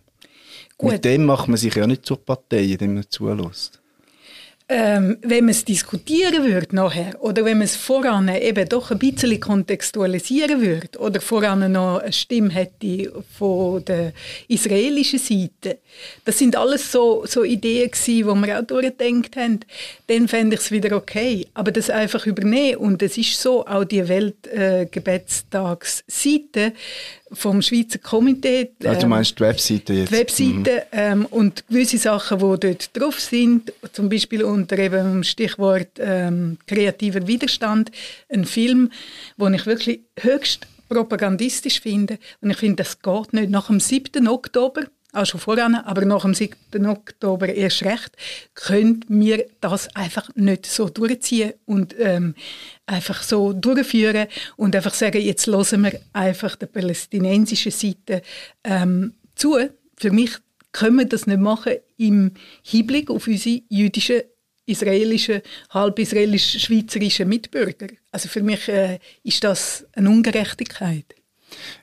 Gut. 0.78 0.94
Mit 0.94 1.06
dem 1.06 1.26
macht 1.26 1.48
man 1.48 1.58
sich 1.58 1.76
ja 1.76 1.86
nicht 1.86 2.06
zur 2.06 2.24
Partei, 2.24 2.64
indem 2.64 2.96
man 2.96 3.10
zulässt 3.10 3.79
ähm, 4.72 5.18
wenn 5.24 5.46
man 5.46 5.50
es 5.50 5.66
diskutieren 5.66 6.46
würde 6.46 6.76
nachher 6.76 7.20
oder 7.22 7.44
wenn 7.44 7.58
man 7.58 7.66
es 7.66 7.76
voran 7.76 8.30
eben 8.30 8.70
doch 8.70 8.92
ein 8.92 9.00
bisschen 9.00 9.40
kontextualisieren 9.40 10.62
würde 10.62 11.00
oder 11.00 11.20
voran 11.22 11.72
noch 11.72 11.98
eine 11.98 12.14
Stimme 12.14 12.54
hätte 12.54 13.12
von 13.36 13.84
der 13.84 14.14
israelischen 14.48 15.18
Seite, 15.18 15.80
das 16.24 16.38
sind 16.38 16.56
alles 16.56 16.92
so, 16.92 17.26
so 17.26 17.44
Ideen 17.44 17.90
gewesen, 17.90 18.06
die 18.06 18.24
wir 18.48 18.60
auch 18.60 18.64
durchgedacht 18.64 19.38
haben, 19.38 19.62
dann 20.06 20.28
fände 20.28 20.56
ich 20.56 20.62
es 20.62 20.70
wieder 20.70 20.96
okay. 20.96 21.48
Aber 21.56 21.72
das 21.72 21.90
einfach 21.90 22.28
übernehmen 22.28 22.78
und 22.78 23.02
es 23.02 23.18
ist 23.18 23.42
so, 23.42 23.66
auch 23.66 23.86
die 23.86 24.08
Weltgebetstagsseite 24.08 26.60
äh, 26.60 26.74
vom 27.32 27.62
Schweizer 27.62 28.00
Komitee. 28.00 28.72
Ähm, 28.84 28.92
ah, 28.92 28.96
du 28.96 29.08
meinst 29.08 29.38
die 29.38 29.44
Webseite 29.44 29.94
jetzt? 29.94 30.12
Die 30.12 30.18
Webseite 30.18 30.84
mhm. 30.92 31.00
ähm, 31.00 31.26
und 31.26 31.68
gewisse 31.68 31.98
Sachen, 31.98 32.40
die 32.40 32.60
dort 32.60 32.98
drauf 32.98 33.20
sind, 33.20 33.74
zum 33.94 34.10
Beispiel 34.10 34.44
unter 34.44 34.78
eben 34.78 35.14
dem 35.14 35.24
Stichwort 35.24 35.90
ähm, 36.00 36.58
kreativer 36.68 37.28
Widerstand, 37.28 37.92
ein 38.30 38.46
Film, 38.46 38.92
den 39.38 39.54
ich 39.54 39.66
wirklich 39.66 40.02
höchst 40.20 40.68
propagandistisch 40.90 41.82
finde. 41.82 42.18
Und 42.42 42.50
ich 42.50 42.58
finde, 42.58 42.84
das 42.84 43.02
geht 43.02 43.34
nicht. 43.34 43.50
Nach 43.50 43.68
dem 43.68 43.80
7. 43.80 44.28
Oktober 44.28 44.84
auch 45.14 45.26
schon 45.26 45.40
voran, 45.40 45.76
aber 45.76 46.06
nach 46.06 46.22
dem 46.22 46.34
7. 46.34 46.86
Oktober 46.86 47.48
erst 47.48 47.84
recht, 47.84 48.12
können 48.54 49.04
wir 49.08 49.46
das 49.60 49.94
einfach 49.96 50.30
nicht 50.36 50.66
so 50.66 50.90
durchziehen 50.90 51.54
und 51.66 51.96
ähm, 52.00 52.36
einfach 52.86 53.24
so 53.24 53.54
durchführen 53.54 54.28
und 54.56 54.76
einfach 54.76 54.94
sagen, 54.94 55.22
jetzt 55.22 55.48
hören 55.48 55.84
wir 55.84 56.00
einfach 56.14 56.56
der 56.56 56.68
palästinensischen 56.68 57.72
Seite 57.72 58.22
ähm, 58.64 59.14
zu. 59.36 59.58
Für 59.98 60.12
mich 60.12 60.32
können 60.72 60.98
wir 60.98 61.06
das 61.06 61.26
nicht 61.26 61.40
machen 61.40 61.74
im 61.98 62.32
Hinblick 62.64 63.10
auf 63.10 63.28
unsere 63.28 63.62
jüdischen 63.70 64.22
israelischen, 64.68 65.42
halb 65.72 65.98
israelischen, 65.98 66.60
schweizerischen 66.60 67.28
Mitbürger. 67.28 67.88
Also 68.12 68.30
für 68.30 68.44
mich 68.44 68.68
äh, 68.70 69.00
ist 69.24 69.44
das 69.44 69.86
eine 69.94 70.10
Ungerechtigkeit. 70.10 71.16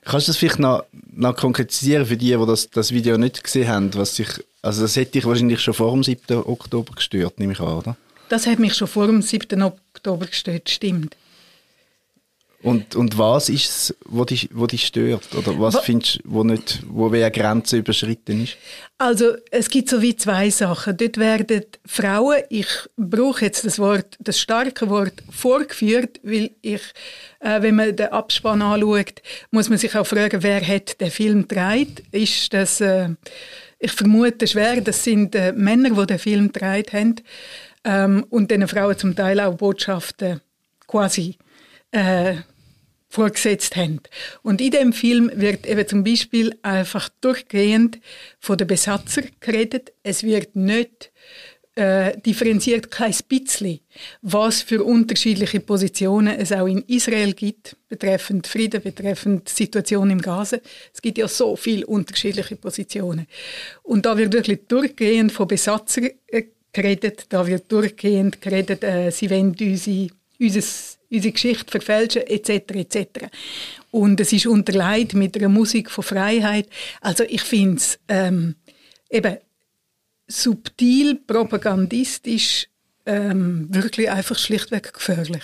Kannst 0.05 0.27
du 0.27 0.31
das 0.31 0.37
vielleicht 0.37 0.59
noch, 0.59 0.83
noch 1.11 1.35
konkretisieren 1.35 2.05
für 2.05 2.17
die, 2.17 2.35
die 2.35 2.45
das, 2.45 2.69
das 2.69 2.91
Video 2.91 3.17
nicht 3.17 3.43
gesehen 3.43 3.67
haben? 3.67 3.93
Was 3.95 4.15
sich, 4.15 4.29
also 4.61 4.81
das 4.81 4.95
hätte 4.95 5.13
dich 5.13 5.25
wahrscheinlich 5.25 5.61
schon 5.61 5.73
vor 5.73 5.91
dem 5.91 6.03
7. 6.03 6.37
Oktober 6.37 6.93
gestört, 6.95 7.39
nehme 7.39 7.53
ich 7.53 7.59
an, 7.59 7.77
oder? 7.77 7.97
Das 8.29 8.45
hat 8.45 8.59
mich 8.59 8.73
schon 8.73 8.87
vor 8.87 9.07
dem 9.07 9.21
7. 9.21 9.61
Oktober 9.61 10.25
gestört, 10.25 10.69
stimmt. 10.69 11.15
Und, 12.67 12.97
und 12.97 13.17
was 13.17 13.47
ist 13.47 13.69
es, 13.69 13.97
wo 14.03 14.25
dich, 14.25 14.49
stört? 14.85 15.33
Oder 15.35 15.57
was 15.57 15.75
wo, 15.75 15.79
findest 15.79 16.17
du, 16.17 16.19
wo, 16.25 16.43
nicht, 16.43 16.81
wo 16.89 17.07
eine 17.07 17.31
Grenze 17.31 17.77
überschritten 17.77 18.43
ist? 18.43 18.57
Also 18.97 19.37
es 19.51 19.69
gibt 19.69 19.87
so 19.87 20.01
wie 20.01 20.17
zwei 20.17 20.49
Sachen. 20.49 20.97
Dort 20.97 21.17
werden 21.17 21.63
Frauen, 21.85 22.41
ich 22.49 22.67
brauche 22.97 23.45
jetzt 23.45 23.65
das 23.65 23.79
Wort, 23.79 24.17
das 24.19 24.41
starke 24.41 24.89
Wort 24.89 25.13
vorgeführt, 25.29 26.19
weil 26.23 26.51
ich, 26.61 26.81
äh, 27.39 27.61
wenn 27.61 27.75
man 27.75 27.95
den 27.95 28.07
Abspann 28.07 28.61
anschaut, 28.61 29.21
muss 29.49 29.69
man 29.69 29.77
sich 29.77 29.95
auch 29.95 30.05
fragen, 30.05 30.43
wer 30.43 30.59
hat 30.59 30.99
den 30.99 31.09
Film 31.09 31.47
gedreht? 31.47 32.03
Ist 32.11 32.53
das, 32.53 32.81
äh, 32.81 33.11
ich 33.79 33.93
vermute 33.93 34.45
schwer, 34.45 34.81
das 34.81 35.05
sind 35.05 35.35
äh, 35.35 35.53
Männer, 35.53 35.91
die 35.91 36.05
den 36.05 36.19
Film 36.19 36.51
gedreht 36.51 36.91
haben 36.91 37.15
ähm, 37.85 38.25
und 38.29 38.51
den 38.51 38.67
Frauen 38.67 38.97
zum 38.97 39.15
Teil 39.15 39.39
auch 39.39 39.55
Botschaften 39.55 40.41
quasi 40.85 41.37
äh, 41.91 42.35
vorgesetzt 43.09 43.75
haben. 43.75 44.01
Und 44.43 44.61
in 44.61 44.71
dem 44.71 44.93
Film 44.93 45.31
wird 45.33 45.65
eben 45.65 45.87
zum 45.87 46.03
Beispiel 46.03 46.57
einfach 46.61 47.09
durchgehend 47.21 47.99
von 48.39 48.57
den 48.57 48.67
Besatzer 48.67 49.23
geredet. 49.39 49.93
Es 50.03 50.23
wird 50.23 50.55
nicht 50.55 51.11
äh, 51.77 52.19
differenziert 52.19 52.89
kein 52.89 53.13
bisschen, 53.29 53.79
was 54.23 54.63
für 54.63 54.83
unterschiedliche 54.83 55.59
Positionen 55.59 56.35
es 56.39 56.51
auch 56.51 56.65
in 56.65 56.83
Israel 56.87 57.33
gibt, 57.33 57.77
betreffend 57.87 58.47
Frieden, 58.47 58.81
betreffend 58.81 59.47
Situation 59.47 60.09
im 60.09 60.19
Gaza. 60.19 60.57
Es 60.91 61.01
gibt 61.01 61.19
ja 61.19 61.27
so 61.27 61.55
viele 61.55 61.85
unterschiedliche 61.85 62.55
Positionen. 62.55 63.27
Und 63.83 64.05
da 64.07 64.17
wird 64.17 64.33
wirklich 64.33 64.61
durchgehend 64.67 65.31
von 65.31 65.47
Besatzer 65.47 66.01
äh, 66.27 66.43
geredet, 66.73 67.27
da 67.29 67.45
wird 67.45 67.71
durchgehend 67.71 68.41
geredet, 68.41 68.83
äh, 68.83 69.11
sie 69.11 69.29
wollen 69.29 69.55
unsere, 69.59 70.09
unser 70.39 70.96
unsere 71.09 71.31
Geschichte 71.31 71.69
verfälschen 71.69 72.23
etc. 72.23 72.49
etc. 72.75 73.07
Und 73.91 74.19
es 74.19 74.33
ist 74.33 74.47
unterlegt 74.47 75.13
mit 75.13 75.37
einer 75.37 75.49
Musik 75.49 75.89
von 75.89 76.03
Freiheit. 76.03 76.67
Also 77.01 77.23
ich 77.23 77.41
finde 77.41 77.77
es 77.77 77.99
ähm, 78.07 78.55
eben 79.09 79.37
subtil, 80.27 81.15
propagandistisch, 81.15 82.67
ähm, 83.05 83.67
wirklich 83.71 84.09
einfach 84.09 84.37
schlichtweg 84.37 84.93
gefährlich. 84.93 85.43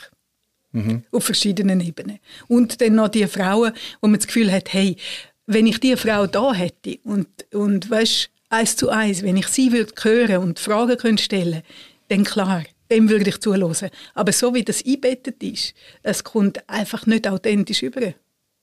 Mhm. 0.74 1.04
Auf 1.12 1.26
verschiedenen 1.26 1.80
Ebenen. 1.80 2.20
Und 2.48 2.82
dann 2.82 2.96
noch 2.96 3.08
die 3.08 3.28
Frauen, 3.28 3.74
wo 4.02 4.08
man 4.08 4.20
das 4.20 4.28
Gefühl 4.28 4.52
hat, 4.52 4.74
hey, 4.74 4.98
wenn 5.46 5.68
ich 5.68 5.80
diese 5.80 5.98
Frau 5.98 6.26
da 6.26 6.54
hätte 6.54 7.00
und, 7.04 7.28
und 7.54 7.90
weißt, 7.90 8.30
eins 8.50 8.76
zu 8.76 8.90
eins, 8.90 9.24
wenn 9.24 9.38
ich 9.38 9.48
sie 9.48 9.72
würde 9.72 9.94
hören 10.02 10.38
und 10.38 10.60
Fragen 10.60 10.98
können 10.98 11.18
stellen, 11.18 11.64
dann 12.10 12.24
klar, 12.24 12.64
dem 12.94 13.10
würde 13.10 13.30
ich 13.30 13.40
zuhören. 13.40 13.90
Aber 14.14 14.32
so 14.32 14.54
wie 14.54 14.64
das 14.64 14.86
einbettet 14.86 15.42
ist, 15.44 15.74
es 16.04 16.24
kommt 16.24 16.68
einfach 16.70 17.06
nicht 17.06 17.28
authentisch 17.28 17.84
über. 17.84 18.14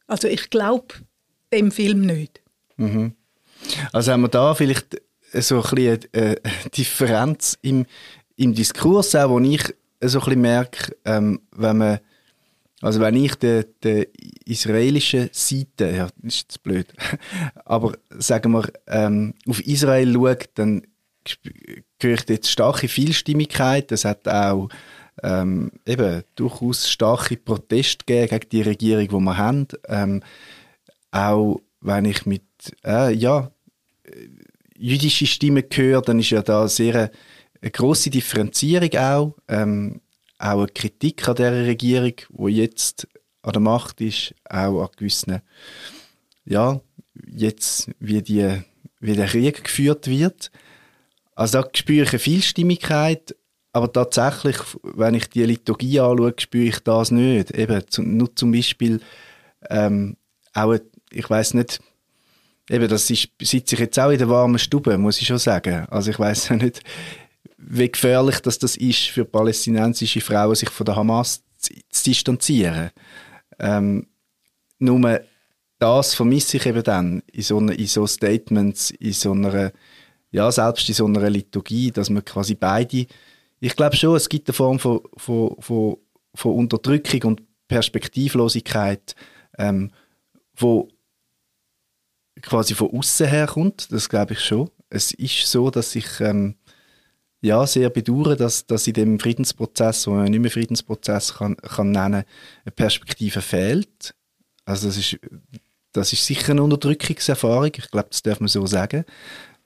Also 0.06 0.28
ich 0.28 0.50
glaube 0.50 0.86
dem 1.52 1.70
Film 1.72 2.02
nicht. 2.02 2.40
Mhm. 2.76 3.14
Also 3.92 4.12
haben 4.12 4.22
wir 4.22 4.28
da 4.28 4.54
vielleicht 4.54 5.00
so 5.32 5.62
ein 5.62 5.98
eine 6.12 6.36
Differenz 6.76 7.58
im, 7.62 7.86
im 8.36 8.54
Diskurs, 8.54 9.14
auch, 9.14 9.30
wo 9.30 9.38
ich 9.40 9.62
so 10.00 10.18
ein 10.20 10.24
bisschen 10.24 10.40
merke, 10.40 10.96
ähm, 11.04 11.40
wenn 11.52 11.78
man 11.78 12.00
also 12.82 12.98
wenn 13.00 13.14
ich 13.14 13.34
der, 13.34 13.64
der 13.82 14.06
israelischen 14.46 15.28
Seite, 15.32 15.90
ja, 15.90 16.08
das 16.16 16.34
ist 16.34 16.42
jetzt 16.42 16.62
blöd, 16.62 16.86
aber 17.66 17.92
sagen 18.08 18.52
wir, 18.52 18.72
ähm, 18.86 19.34
auf 19.46 19.60
Israel 19.66 20.14
schaue, 20.14 20.38
dann 20.54 20.86
gehört 22.00 22.28
jetzt 22.28 22.50
starke 22.50 22.88
Vielstimmigkeit. 22.88 23.92
Es 23.92 24.04
hat 24.04 24.26
auch 24.26 24.68
ähm, 25.22 25.70
eben 25.86 26.22
durchaus 26.34 26.90
starke 26.90 27.36
Proteste 27.36 28.04
gegen 28.04 28.40
die 28.50 28.62
Regierung, 28.62 29.08
die 29.08 29.24
wir 29.24 29.36
haben. 29.36 29.68
Ähm, 29.88 30.22
auch 31.12 31.60
wenn 31.80 32.04
ich 32.04 32.26
mit 32.26 32.42
äh, 32.84 33.12
ja, 33.12 33.50
jüdische 34.76 35.26
Stimmen 35.26 35.64
höre, 35.72 36.02
dann 36.02 36.18
ist 36.18 36.30
ja 36.30 36.42
da 36.42 36.66
sehr 36.68 36.94
eine, 36.94 37.10
eine 37.60 37.70
grosse 37.70 38.10
Differenzierung 38.10 38.94
auch. 38.96 39.36
Ähm, 39.48 40.00
auch 40.38 40.58
eine 40.58 40.68
Kritik 40.68 41.28
an 41.28 41.36
der 41.36 41.66
Regierung, 41.66 42.14
die 42.30 42.56
jetzt 42.56 43.06
an 43.42 43.52
der 43.52 43.60
Macht 43.60 44.00
ist, 44.00 44.34
auch 44.48 44.82
an 44.82 44.88
gewissen, 44.96 45.42
ja, 46.46 46.80
jetzt, 47.26 47.90
wie, 47.98 48.22
die, 48.22 48.62
wie 49.00 49.12
der 49.14 49.26
Krieg 49.26 49.62
geführt 49.62 50.06
wird. 50.06 50.50
Also 51.40 51.62
da 51.62 51.68
spüre 51.72 52.02
ich 52.02 52.10
eine 52.10 52.18
Vielstimmigkeit, 52.18 53.34
aber 53.72 53.90
tatsächlich, 53.90 54.58
wenn 54.82 55.14
ich 55.14 55.30
die 55.30 55.42
Liturgie 55.44 55.98
anschaue, 55.98 56.34
spüre 56.38 56.66
ich 56.66 56.80
das 56.80 57.10
nicht. 57.12 57.52
Eben, 57.52 57.82
nur 57.96 58.36
zum 58.36 58.52
Beispiel 58.52 59.00
ähm, 59.70 60.18
auch, 60.52 60.76
ich 61.10 61.30
weiß 61.30 61.54
nicht, 61.54 61.80
eben, 62.68 62.86
das 62.88 63.08
ist, 63.08 63.30
sitze 63.40 63.74
ich 63.74 63.80
jetzt 63.80 63.98
auch 63.98 64.10
in 64.10 64.18
der 64.18 64.28
warmen 64.28 64.58
Stube, 64.58 64.98
muss 64.98 65.18
ich 65.18 65.28
schon 65.28 65.38
sagen. 65.38 65.86
Also 65.88 66.10
ich 66.10 66.18
weiß 66.18 66.50
ja 66.50 66.56
nicht, 66.56 66.82
wie 67.56 67.90
gefährlich 67.90 68.40
dass 68.40 68.58
das 68.58 68.76
ist 68.76 69.06
für 69.06 69.24
palästinensische 69.24 70.20
Frauen, 70.20 70.54
sich 70.54 70.68
von 70.68 70.84
der 70.84 70.96
Hamas 70.96 71.42
zu, 71.56 71.72
distanzieren. 72.04 72.90
Ähm, 73.58 74.08
nur 74.78 75.20
das 75.78 76.12
vermisse 76.12 76.58
ich 76.58 76.66
eben 76.66 76.82
dann 76.82 77.22
in 77.32 77.42
so, 77.42 77.58
in 77.60 77.86
so 77.86 78.06
Statements, 78.06 78.90
in 78.90 79.14
so 79.14 79.32
einer, 79.32 79.72
ja, 80.30 80.50
selbst 80.50 80.88
in 80.88 80.94
so 80.94 81.06
einer 81.06 81.28
Liturgie, 81.28 81.90
dass 81.90 82.10
man 82.10 82.24
quasi 82.24 82.54
beide, 82.54 83.06
ich 83.60 83.76
glaube 83.76 83.96
schon, 83.96 84.16
es 84.16 84.28
gibt 84.28 84.48
eine 84.48 84.54
Form 84.54 84.78
von, 84.78 85.00
von, 85.16 85.56
von, 85.60 85.96
von 86.34 86.54
Unterdrückung 86.54 87.22
und 87.24 87.42
Perspektivlosigkeit, 87.68 89.14
ähm, 89.58 89.90
wo 90.56 90.88
quasi 92.42 92.74
von 92.74 92.90
außen 92.90 93.26
herkommt, 93.26 93.92
das 93.92 94.08
glaube 94.08 94.34
ich 94.34 94.40
schon. 94.40 94.70
Es 94.88 95.12
ist 95.12 95.46
so, 95.46 95.70
dass 95.70 95.94
ich 95.94 96.20
ähm, 96.20 96.56
ja, 97.42 97.66
sehr 97.66 97.90
bedauere, 97.90 98.36
dass, 98.36 98.66
dass 98.66 98.86
in 98.86 98.94
dem 98.94 99.18
Friedensprozess, 99.18 100.06
wo 100.06 100.12
man 100.12 100.30
nicht 100.30 100.40
mehr 100.40 100.50
Friedensprozess 100.50 101.34
kann, 101.34 101.56
kann 101.56 101.90
nennen, 101.90 102.24
eine 102.64 102.72
Perspektive 102.74 103.40
fehlt. 103.40 104.14
Also 104.64 104.88
das 104.88 104.96
ist, 104.96 105.18
das 105.92 106.12
ist 106.12 106.24
sicher 106.24 106.52
eine 106.52 106.62
Unterdrückungserfahrung, 106.62 107.70
ich 107.76 107.90
glaube, 107.90 108.08
das 108.10 108.22
darf 108.22 108.40
man 108.40 108.48
so 108.48 108.66
sagen. 108.66 109.04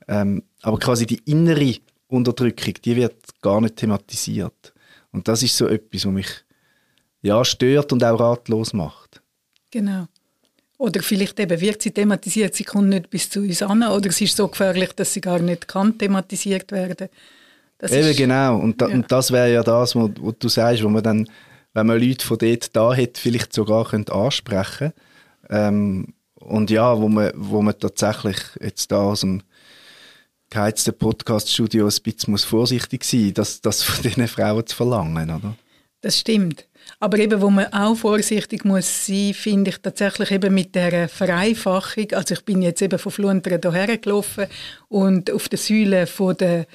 Ähm, 0.08 0.42
aber 0.62 0.78
quasi 0.78 1.06
die 1.06 1.20
innere 1.25 1.76
Unterdrückung, 2.08 2.75
die 2.84 2.96
wird 2.96 3.16
gar 3.40 3.61
nicht 3.61 3.76
thematisiert. 3.76 4.73
Und 5.12 5.28
das 5.28 5.42
ist 5.42 5.56
so 5.56 5.66
etwas, 5.66 6.06
was 6.06 6.12
mich 6.12 6.28
ja, 7.23 7.44
stört 7.44 7.92
und 7.92 8.04
auch 8.04 8.20
ratlos 8.20 8.73
macht. 8.73 9.23
Genau. 9.70 10.06
Oder 10.76 11.02
vielleicht 11.02 11.38
eben 11.40 11.61
wird 11.61 11.82
sie 11.82 11.92
thematisiert, 11.92 12.54
sie 12.54 12.64
kommt 12.64 12.88
nicht 12.88 13.08
bis 13.08 13.30
zu 13.30 13.40
uns 13.40 13.62
an, 13.62 13.82
oder 13.84 14.11
es 14.11 14.20
ist 14.20 14.37
so 14.37 14.49
gefährlich, 14.49 14.92
dass 14.92 15.14
sie 15.14 15.20
gar 15.20 15.38
nicht 15.38 15.68
kann 15.68 15.96
thematisiert 15.96 16.70
werden. 16.73 17.08
Das 17.78 17.92
eben 17.92 18.08
ist, 18.08 18.16
genau. 18.16 18.58
Und, 18.58 18.80
da, 18.80 18.88
ja. 18.88 18.94
und 18.94 19.11
das 19.11 19.30
wäre 19.30 19.52
ja 19.52 19.62
das, 19.62 19.94
was 19.94 20.11
du 20.38 20.49
sagst, 20.49 20.82
wo 20.82 20.88
man 20.88 21.02
dann, 21.02 21.28
wenn 21.73 21.87
man 21.87 22.00
Leute 22.00 22.26
von 22.26 22.38
dort 22.38 22.75
da 22.76 22.94
hat, 22.94 23.18
vielleicht 23.18 23.52
sogar 23.52 23.84
könnte 23.87 24.12
ansprechen 24.12 24.92
ähm, 25.49 26.14
Und 26.34 26.70
ja, 26.70 27.00
wo 27.00 27.08
man, 27.08 27.32
wo 27.34 27.62
man 27.62 27.78
tatsächlich 27.78 28.38
jetzt 28.61 28.90
da 28.92 28.99
aus 28.99 29.20
dem 29.20 29.42
geheizten 30.54 30.96
Podcast-Studio 30.96 31.87
ein 31.87 32.02
bisschen 32.02 32.30
muss 32.30 32.44
vorsichtig 32.44 33.04
sein 33.04 33.34
das, 33.34 33.61
das 33.61 33.82
von 33.82 34.02
diesen 34.02 34.28
Frauen 34.28 34.64
zu 34.66 34.76
verlangen, 34.76 35.28
oder? 35.30 35.56
Das 36.00 36.20
stimmt. 36.20 36.66
Aber 37.00 37.18
eben, 37.18 37.40
wo 37.40 37.50
man 37.50 37.73
auch 37.73 37.96
vorsichtig 37.96 38.64
muss 38.64 39.06
sein, 39.06 39.34
finde 39.34 39.70
ich 39.70 39.78
tatsächlich 39.78 40.30
eben 40.30 40.54
mit 40.54 40.75
der 40.75 41.08
Vereinfachung. 41.08 42.12
Also 42.12 42.34
ich 42.34 42.44
bin 42.44 42.62
jetzt 42.62 42.82
eben 42.82 42.99
von 42.99 43.11
Flunteren 43.11 43.61
hierher 43.61 43.99
gelaufen 43.99 44.46
und 44.88 45.30
auf 45.30 45.49
der 45.49 45.58
Säule 45.58 46.06
von 46.06 46.37
der 46.37 46.66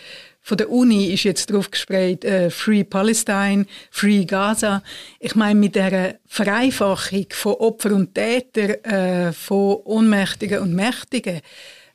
von 0.41 0.57
der 0.57 0.71
Uni 0.71 1.13
ist 1.13 1.25
jetzt 1.25 1.51
drauf 1.51 1.69
gesprayt 1.69 2.25
äh, 2.25 2.49
Free 2.49 2.83
Palestine, 2.83 3.65
Free 3.91 4.25
Gaza. 4.25 4.81
Ich 5.19 5.35
meine 5.35 5.59
mit 5.59 5.75
der 5.75 6.15
Vereinfachung 6.25 7.27
von 7.31 7.53
Opfer 7.55 7.91
und 7.91 8.15
Täter, 8.15 8.83
äh, 8.85 9.31
von 9.33 9.75
Ohnmächtigen 9.83 10.59
und 10.59 10.73
Mächtigen, 10.73 11.41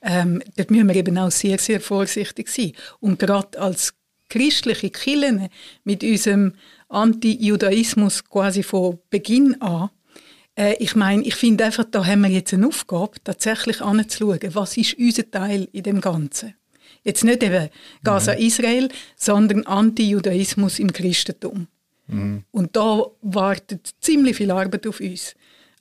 ähm, 0.04 0.42
dort 0.56 0.70
müssen 0.70 0.88
wir 0.88 0.96
eben 0.96 1.18
auch 1.18 1.30
sehr 1.30 1.58
sehr 1.58 1.80
vorsichtig 1.80 2.48
sein. 2.48 2.72
Und 3.00 3.18
gerade 3.18 3.58
als 3.58 3.94
christliche 4.28 4.90
Kirchen 4.90 5.48
mit 5.84 6.02
unserem 6.02 6.54
Anti-Judaismus 6.88 8.24
quasi 8.24 8.62
von 8.62 8.98
Beginn 9.10 9.60
an. 9.60 9.90
Äh, 10.56 10.74
ich 10.78 10.94
meine, 10.94 11.22
ich 11.22 11.34
finde 11.34 11.64
einfach, 11.64 11.84
da 11.90 12.04
haben 12.06 12.22
wir 12.22 12.30
jetzt 12.30 12.54
eine 12.54 12.66
Aufgabe, 12.66 13.12
tatsächlich 13.22 13.80
anzuschauen, 13.80 14.40
was 14.52 14.76
ist 14.76 14.98
unser 14.98 15.30
Teil 15.30 15.68
in 15.72 15.82
dem 15.82 16.00
Ganzen. 16.00 16.54
Jetzt 17.02 17.24
nicht 17.24 17.42
eben 17.42 17.68
Gaza-Israel, 18.02 18.84
mhm. 18.84 18.92
sondern 19.16 19.66
Anti-Judaismus 19.66 20.78
im 20.78 20.92
Christentum. 20.92 21.66
Mhm. 22.06 22.44
Und 22.50 22.76
da 22.76 23.04
wartet 23.22 23.94
ziemlich 24.00 24.36
viel 24.36 24.50
Arbeit 24.50 24.86
auf 24.86 25.00
uns. 25.00 25.34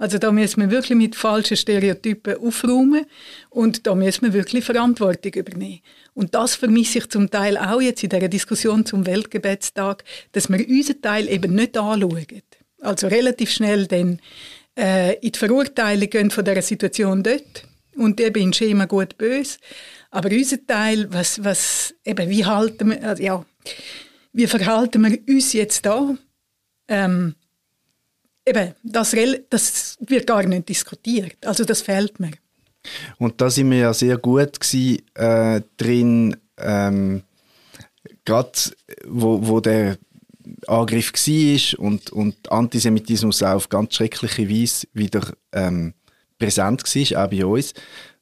Also 0.03 0.17
da 0.17 0.33
müssen 0.33 0.59
wir 0.59 0.69
wirklich 0.69 0.97
mit 0.97 1.15
falschen 1.15 1.55
Stereotypen 1.55 2.35
aufräumen 2.35 3.05
und 3.49 3.87
da 3.87 3.95
müssen 3.95 4.23
wir 4.25 4.33
wirklich 4.33 4.65
Verantwortung 4.65 5.31
übernehmen. 5.31 5.79
Und 6.13 6.35
das 6.35 6.55
vermisse 6.55 6.97
ich 6.97 7.09
zum 7.09 7.31
Teil 7.31 7.57
auch 7.57 7.79
jetzt 7.79 8.03
in 8.03 8.09
der 8.09 8.27
Diskussion 8.27 8.85
zum 8.85 9.05
Weltgebetstag, 9.05 10.03
dass 10.33 10.49
wir 10.49 10.67
unseren 10.67 11.01
Teil 11.01 11.29
eben 11.29 11.55
nicht 11.55 11.77
anschauen. 11.77 12.27
Also 12.81 13.07
relativ 13.07 13.49
schnell 13.49 13.87
dann 13.87 14.19
äh, 14.77 15.13
in 15.21 15.31
die 15.31 15.39
Verurteilung 15.39 16.09
gehen 16.09 16.31
von 16.31 16.43
der 16.43 16.61
Situation 16.61 17.23
dort 17.23 17.65
und 17.95 18.19
eben 18.19 18.43
in 18.43 18.51
Schema 18.51 18.83
gut 18.83 19.17
böse. 19.17 19.57
Aber 20.11 20.29
unser 20.29 20.67
Teil, 20.67 21.07
was, 21.13 21.41
was 21.45 21.95
eben, 22.03 22.29
wie 22.29 22.43
halten 22.43 22.89
wir, 22.89 23.07
also 23.07 23.23
ja, 23.23 23.45
wie 24.33 24.47
verhalten 24.47 25.01
wir 25.01 25.17
uns 25.33 25.53
jetzt 25.53 25.85
da? 25.85 26.13
Ähm, 26.89 27.35
eben, 28.45 28.73
das, 28.83 29.15
das 29.49 29.97
wird 29.99 30.27
gar 30.27 30.43
nicht 30.43 30.69
diskutiert. 30.69 31.37
Also 31.45 31.63
das 31.63 31.81
fehlt 31.81 32.19
mir. 32.19 32.31
Und 33.17 33.39
da 33.39 33.49
sind 33.49 33.71
wir 33.71 33.77
ja 33.77 33.93
sehr 33.93 34.17
gut 34.17 34.59
gewesen, 34.59 35.01
äh, 35.15 35.61
drin, 35.77 36.35
ähm, 36.57 37.23
gerade 38.25 38.51
wo, 39.05 39.47
wo 39.47 39.59
der 39.59 39.97
Angriff 40.67 41.13
war 41.13 41.79
und, 41.79 42.09
und 42.11 42.51
Antisemitismus 42.51 43.43
auch 43.43 43.55
auf 43.55 43.69
ganz 43.69 43.95
schreckliche 43.95 44.49
Weise 44.49 44.87
wieder 44.93 45.33
ähm, 45.51 45.93
präsent 46.37 46.83
war, 46.83 47.23
auch 47.25 47.29
bei 47.29 47.45
uns. 47.45 47.73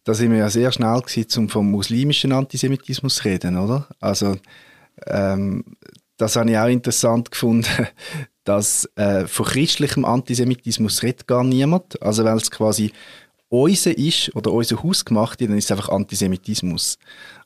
Da 0.03 0.13
sind 0.13 0.31
wir 0.31 0.39
ja 0.39 0.49
sehr 0.49 0.71
schnell 0.71 1.01
gewesen, 1.01 1.39
um 1.39 1.49
vom 1.49 1.69
muslimischen 1.69 2.31
Antisemitismus 2.31 3.17
zu 3.17 3.25
reden, 3.25 3.57
oder? 3.57 3.88
Also, 3.99 4.36
ähm, 5.07 5.63
das 6.17 6.36
habe 6.36 6.51
ich 6.51 6.57
auch 6.57 6.67
interessant 6.67 7.31
gefunden, 7.31 7.88
dass 8.43 8.89
äh, 8.95 9.27
von 9.27 9.45
christlichem 9.45 10.06
Antisemitismus 10.06 11.04
redet 11.04 11.27
gar 11.27 11.43
niemand. 11.43 12.01
Also 12.01 12.23
weil 12.23 12.38
es 12.38 12.49
quasi 12.49 12.91
unser 13.49 13.97
ist 13.97 14.34
oder 14.36 14.51
unser 14.51 14.82
Haus 14.82 15.04
gemacht, 15.04 15.41
dann 15.41 15.58
ist 15.58 15.65
es 15.65 15.71
einfach 15.71 15.89
Antisemitismus. 15.89 16.97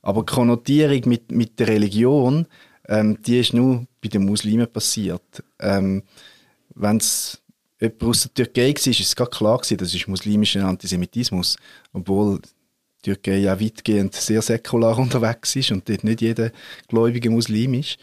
Aber 0.01 0.21
die 0.21 0.33
Konnotierung 0.33 1.01
mit, 1.05 1.31
mit 1.31 1.59
der 1.59 1.67
Religion, 1.67 2.47
ähm, 2.87 3.17
die 3.21 3.39
ist 3.39 3.53
nur 3.53 3.87
bei 4.01 4.09
den 4.09 4.25
Muslimen 4.25 4.71
passiert. 4.71 5.43
Ähm, 5.59 6.03
Wenn 6.75 6.97
es 6.97 7.41
jemand 7.81 8.03
aus 8.03 8.21
der 8.21 8.33
Türkei 8.33 8.69
war, 8.69 8.87
ist 8.87 8.99
es 8.99 9.15
gar 9.15 9.29
klar 9.29 9.57
gewesen, 9.57 9.77
das 9.77 9.95
ist 9.95 10.07
muslimischer 10.07 10.65
Antisemitismus. 10.65 11.57
Obwohl 11.91 12.39
die 12.39 13.01
Türkei 13.01 13.37
ja 13.37 13.59
weitgehend 13.59 14.13
sehr 14.13 14.43
säkular 14.43 14.97
unterwegs 14.99 15.55
ist 15.55 15.71
und 15.71 15.89
dort 15.89 16.03
nicht 16.03 16.21
jeder 16.21 16.51
gläubige 16.87 17.31
Muslim 17.31 17.73
ist. 17.73 17.97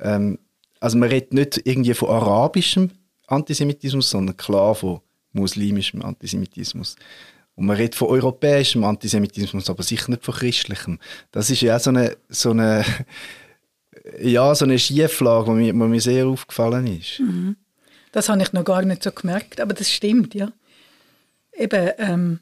Ähm, 0.00 0.38
also 0.82 0.98
man 0.98 1.10
redet 1.10 1.32
nicht 1.32 1.60
irgendwie 1.64 1.94
von 1.94 2.08
arabischem 2.08 2.90
Antisemitismus, 3.28 4.10
sondern 4.10 4.36
klar 4.36 4.74
von 4.74 5.00
muslimischem 5.32 6.02
Antisemitismus. 6.02 6.96
Und 7.54 7.66
man 7.66 7.76
redet 7.76 7.94
von 7.94 8.08
europäischem 8.08 8.82
Antisemitismus, 8.82 9.70
aber 9.70 9.84
sicher 9.84 10.10
nicht 10.10 10.24
von 10.24 10.34
christlichem. 10.34 10.98
Das 11.30 11.50
ist 11.50 11.60
ja 11.60 11.78
so 11.78 11.90
eine, 11.90 12.16
so 12.28 12.50
eine, 12.50 12.84
ja, 14.20 14.52
so 14.56 14.64
eine 14.64 14.76
Schieflage, 14.76 15.52
die 15.52 15.72
mir, 15.72 15.72
mir 15.72 16.00
sehr 16.00 16.26
aufgefallen 16.26 16.88
ist. 16.88 17.20
Mhm. 17.20 17.54
Das 18.10 18.28
habe 18.28 18.42
ich 18.42 18.52
noch 18.52 18.64
gar 18.64 18.82
nicht 18.82 19.04
so 19.04 19.12
gemerkt, 19.12 19.60
aber 19.60 19.74
das 19.74 19.88
stimmt, 19.88 20.34
ja. 20.34 20.50
Eben, 21.56 21.90
ähm, 21.98 22.40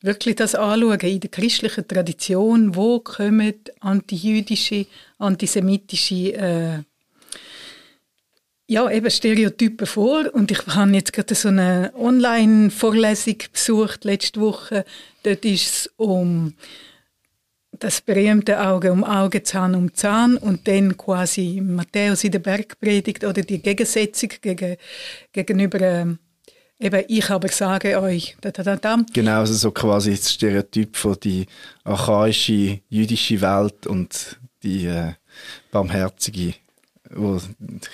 wirklich 0.00 0.34
das 0.34 0.56
anschauen 0.56 0.98
in 0.98 1.20
der 1.20 1.30
christlichen 1.30 1.86
Tradition, 1.86 2.74
wo 2.74 2.98
kommen 2.98 3.54
antijüdische, 3.78 4.86
antisemitische 5.18 6.32
äh, 6.32 6.82
ja, 8.70 8.88
eben 8.88 9.10
Stereotypen 9.10 9.86
vor. 9.86 10.32
Und 10.32 10.52
ich 10.52 10.64
habe 10.68 10.92
jetzt 10.92 11.12
gerade 11.12 11.34
so 11.34 11.48
eine 11.48 11.92
Online-Vorlesung 11.96 13.38
besucht 13.52 14.04
letzte 14.04 14.40
Woche. 14.40 14.84
Dort 15.24 15.44
ist 15.44 15.66
es 15.66 15.90
um 15.96 16.54
das 17.72 18.00
berühmte 18.00 18.60
Auge 18.60 18.92
um 18.92 19.02
Auge, 19.02 19.42
Zahn 19.42 19.74
um 19.74 19.92
Zahn 19.92 20.36
und 20.36 20.68
dann 20.68 20.96
quasi 20.96 21.60
Matthäus 21.60 22.22
in 22.22 22.30
der 22.30 22.38
Bergpredigt 22.38 23.24
oder 23.24 23.42
die 23.42 23.60
Gegensetzung 23.60 24.30
gegen, 24.40 24.76
gegenüber 25.32 25.80
ähm, 25.80 26.18
eben 26.78 27.04
ich 27.08 27.28
aber 27.28 27.48
sage 27.48 28.00
euch. 28.00 28.36
Da, 28.40 28.52
da, 28.52 28.76
da, 28.76 29.04
Genau, 29.12 29.40
also 29.40 29.54
so 29.54 29.72
quasi 29.72 30.12
das 30.12 30.32
Stereotyp 30.32 30.96
von 30.96 31.16
die 31.20 31.46
archaische 31.82 32.80
jüdische 32.88 33.40
Welt 33.40 33.88
und 33.88 34.38
die 34.62 34.86
äh, 34.86 35.14
barmherzige 35.72 36.54
wo 37.14 37.40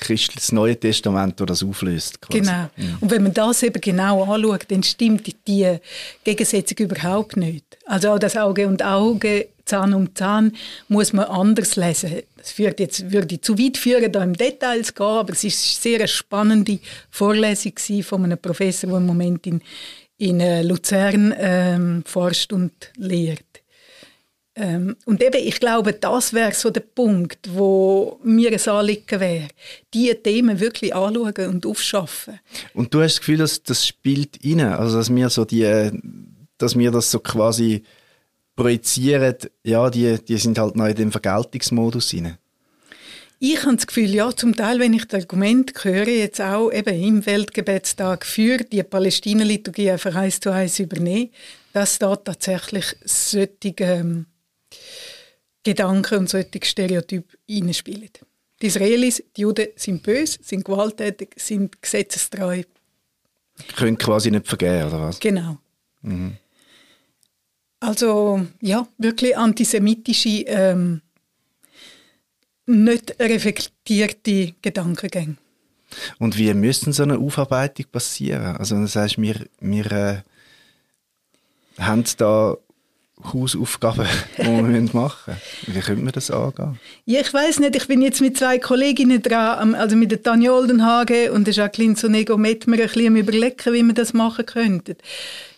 das 0.08 0.52
Neue 0.52 0.78
Testament 0.78 1.40
das 1.40 1.62
auflöst. 1.62 2.20
Quasi. 2.20 2.40
Genau. 2.40 2.68
Und 3.00 3.10
wenn 3.10 3.22
man 3.22 3.32
das 3.32 3.62
eben 3.62 3.80
genau 3.80 4.22
anschaut, 4.24 4.66
dann 4.68 4.82
stimmt 4.82 5.26
die 5.46 5.78
Gegensetzung 6.24 6.78
überhaupt 6.78 7.36
nicht. 7.36 7.64
Also 7.86 8.10
auch 8.10 8.18
das 8.18 8.36
Auge 8.36 8.66
und 8.66 8.84
Auge, 8.84 9.48
Zahn 9.64 9.94
um 9.94 10.14
Zahn, 10.14 10.52
muss 10.88 11.12
man 11.12 11.24
anders 11.26 11.76
lesen. 11.76 12.22
Das 12.36 12.52
führt 12.52 12.78
jetzt, 12.78 13.10
würde 13.10 13.40
zu 13.40 13.58
weit 13.58 13.76
führen, 13.76 14.12
da 14.12 14.22
im 14.22 14.34
Detail 14.34 14.82
zu 14.84 14.92
gehen, 14.92 15.06
aber 15.06 15.32
es 15.32 15.44
ist 15.44 15.86
eine 15.86 15.98
sehr 15.98 16.06
spannende 16.06 16.78
Vorlesung 17.10 17.72
von 18.02 18.24
einem 18.24 18.38
Professor, 18.38 18.88
der 18.90 18.98
im 18.98 19.06
Moment 19.06 19.46
in, 19.46 19.60
in 20.18 20.40
äh, 20.40 20.62
Luzern 20.62 21.34
ähm, 21.36 22.04
forscht 22.06 22.52
und 22.52 22.72
lehrt. 22.96 23.55
Ähm, 24.58 24.96
und 25.04 25.22
eben, 25.22 25.36
ich 25.36 25.60
glaube, 25.60 25.92
das 25.92 26.32
wäre 26.32 26.52
so 26.54 26.70
der 26.70 26.80
Punkt, 26.80 27.38
wo 27.52 28.18
mir 28.24 28.50
ein 28.50 28.68
Anliegen 28.68 29.20
wäre, 29.20 29.48
diese 29.92 30.22
Themen 30.22 30.58
wirklich 30.58 30.94
anschauen 30.94 31.48
und 31.48 31.66
aufschaffen. 31.66 32.40
Und 32.72 32.94
du 32.94 33.02
hast 33.02 33.16
das 33.16 33.20
Gefühl, 33.20 33.36
dass 33.36 33.62
das 33.62 33.86
spielt 33.86 34.38
rein, 34.42 34.60
also 34.60 34.96
dass 34.96 35.14
wir 35.14 35.28
so 35.28 35.44
die, 35.44 35.90
dass 36.56 36.78
wir 36.78 36.90
das 36.90 37.10
so 37.10 37.20
quasi 37.20 37.82
projizieren, 38.56 39.36
ja, 39.62 39.90
die, 39.90 40.16
die 40.26 40.38
sind 40.38 40.58
halt 40.58 40.74
noch 40.74 40.86
in 40.86 40.94
dem 40.94 41.12
Vergeltungsmodus 41.12 42.14
rein. 42.14 42.38
Ich 43.38 43.62
habe 43.62 43.76
das 43.76 43.86
Gefühl, 43.86 44.14
ja, 44.14 44.34
zum 44.34 44.56
Teil, 44.56 44.80
wenn 44.80 44.94
ich 44.94 45.04
das 45.04 45.24
Argument 45.24 45.72
höre, 45.84 46.08
jetzt 46.08 46.40
auch 46.40 46.70
eben 46.70 46.98
im 46.98 47.26
Weltgebetstag 47.26 48.24
für 48.24 48.56
die 48.56 48.82
Palästina-Liturgie 48.82 49.90
einfach 49.90 50.14
eins 50.14 50.40
zu 50.40 50.50
eins 50.50 50.78
übernehmen, 50.78 51.28
dass 51.74 51.98
da 51.98 52.16
tatsächlich 52.16 52.96
solche 53.04 53.74
ähm, 53.80 54.24
Gedanken 55.62 56.18
und 56.18 56.30
solche 56.30 56.60
Stereotype 56.62 57.36
reinspielen. 57.50 58.10
Die 58.62 58.66
Israelis, 58.66 59.22
die 59.36 59.42
Juden 59.42 59.68
sind 59.76 60.02
böse, 60.02 60.38
sind 60.42 60.64
gewalttätig, 60.64 61.30
sind 61.36 61.82
gesetzestreu. 61.82 62.62
Können 63.76 63.98
quasi 63.98 64.30
nicht 64.30 64.46
vergehen, 64.46 64.86
oder 64.86 65.00
was? 65.02 65.20
Genau. 65.20 65.58
Mhm. 66.02 66.36
Also, 67.80 68.46
ja, 68.60 68.86
wirklich 68.96 69.36
antisemitische 69.36 70.44
ähm, 70.46 71.02
nicht 72.66 73.18
reflektierte 73.20 74.54
Gedankengänge. 74.62 75.36
Und 76.18 76.36
wie 76.36 76.52
müssen 76.54 76.92
so 76.92 77.02
eine 77.04 77.18
Aufarbeitung 77.18 77.86
passieren? 77.92 78.56
Also 78.56 78.80
das 78.80 78.96
heißt, 78.96 79.18
wir, 79.18 79.46
wir 79.60 79.92
äh, 79.92 80.22
haben 81.78 82.04
da 82.16 82.56
Hausaufgaben, 83.32 84.06
die 84.36 84.44
wir 84.44 84.82
machen 84.92 85.34
müssen. 85.66 85.74
Wie 85.74 85.80
könnte 85.80 86.02
man 86.02 86.12
das 86.12 86.30
angehen? 86.30 86.78
Ja, 87.06 87.20
ich 87.20 87.32
weiß 87.32 87.60
nicht. 87.60 87.74
Ich 87.76 87.88
bin 87.88 88.02
jetzt 88.02 88.20
mit 88.20 88.36
zwei 88.36 88.58
Kolleginnen 88.58 89.22
dran, 89.22 89.74
also 89.74 89.96
mit 89.96 90.10
der 90.10 90.22
Tanja 90.22 90.52
Oldenhage 90.52 91.32
und 91.32 91.46
der 91.46 91.54
Jacqueline 91.54 91.96
Sonego 91.96 92.36
Mettmer 92.36 92.76
ein 92.76 92.82
bisschen 92.88 93.16
überlegen, 93.16 93.72
wie 93.72 93.82
wir 93.82 93.94
das 93.94 94.12
machen 94.12 94.44
könnten. 94.44 94.96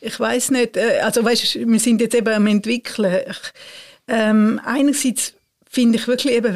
Ich 0.01 0.19
weiß 0.19 0.53
nicht. 0.53 0.77
Äh, 0.77 1.01
also 1.03 1.25
weißt, 1.25 1.57
wir 1.67 1.81
sind 1.81 2.01
jetzt 2.01 2.15
eben 2.15 2.33
am 2.33 2.47
entwickeln. 2.47 3.23
Ich, 3.29 3.53
ähm, 4.07 4.61
einerseits 4.65 5.35
finde 5.69 5.99
ich 5.99 6.07
wirklich 6.07 6.35
eben 6.35 6.55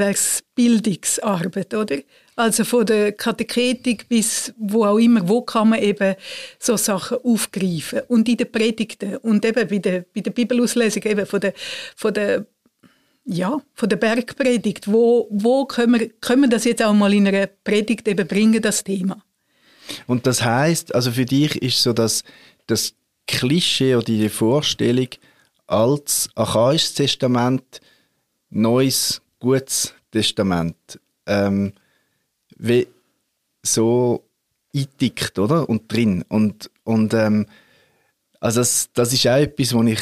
Bildungsarbeit, 0.55 1.75
oder? 1.75 1.97
Also 2.43 2.65
von 2.65 2.85
der 2.85 3.13
Katechetik 3.13 4.09
bis 4.09 4.53
wo 4.59 4.85
auch 4.85 4.99
immer, 4.99 5.29
wo 5.29 5.43
kann 5.43 5.69
man 5.69 5.79
eben 5.79 6.17
so 6.59 6.77
Sachen 6.77 7.19
aufgreifen. 7.23 8.01
Und 8.09 8.29
in 8.29 8.37
den 8.37 8.51
Predigten 8.51 9.19
und 9.19 9.45
eben 9.45 9.69
bei 9.69 9.79
der, 9.79 10.05
bei 10.13 10.23
der 10.23 10.33
Bibelauslesung 10.33 11.05
eben 11.05 11.25
von 11.25 11.39
der, 11.39 11.55
von 11.95 12.13
der 12.13 12.45
ja, 13.25 13.63
von 13.75 13.89
der 13.89 13.97
Bergpredigt. 13.97 14.91
Wo, 14.91 15.29
wo 15.31 15.67
können, 15.67 16.01
wir, 16.01 16.09
können 16.09 16.43
wir 16.43 16.49
das 16.49 16.65
jetzt 16.65 16.83
auch 16.83 16.93
mal 16.93 17.15
in 17.15 17.29
einer 17.29 17.47
Predigt 17.47 18.09
eben 18.09 18.27
bringen, 18.27 18.61
das 18.61 18.83
Thema? 18.83 19.23
Und 20.09 20.27
das 20.27 20.43
heißt, 20.43 20.97
also 20.97 21.13
für 21.13 21.25
dich 21.25 21.63
ist 21.63 21.81
so 21.81 21.93
dass 21.93 22.25
das 22.67 22.95
Klischee 23.29 23.95
oder 23.95 24.07
die 24.07 24.29
Vorstellung 24.29 25.11
als 25.69 26.29
archaisches 26.35 26.95
Testament 26.95 27.81
neues, 28.51 29.23
gutes 29.39 29.95
Testament 30.11 30.75
ähm, 31.27 31.75
wie 32.63 32.87
so 33.63 34.25
eintickt, 34.75 35.39
oder? 35.39 35.69
Und 35.69 35.93
drin. 35.93 36.25
Und, 36.29 36.71
und 36.85 37.13
ähm, 37.13 37.47
also 38.41 38.61
das, 38.61 38.91
das 38.95 39.13
ist 39.13 39.27
auch 39.27 39.37
etwas, 39.37 39.75
wo 39.75 39.83
ich 39.83 40.01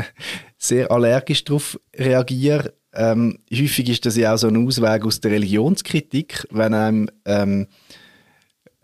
sehr 0.58 0.90
allergisch 0.90 1.44
darauf 1.44 1.78
reagiere. 1.96 2.74
Ähm, 2.92 3.38
häufig 3.52 3.88
ist 3.88 4.04
das 4.04 4.16
ja 4.16 4.34
auch 4.34 4.36
so 4.38 4.48
ein 4.48 4.66
Ausweg 4.66 5.04
aus 5.04 5.20
der 5.20 5.30
Religionskritik, 5.30 6.46
wenn 6.50 6.74
einem 6.74 7.08
ähm, 7.24 7.68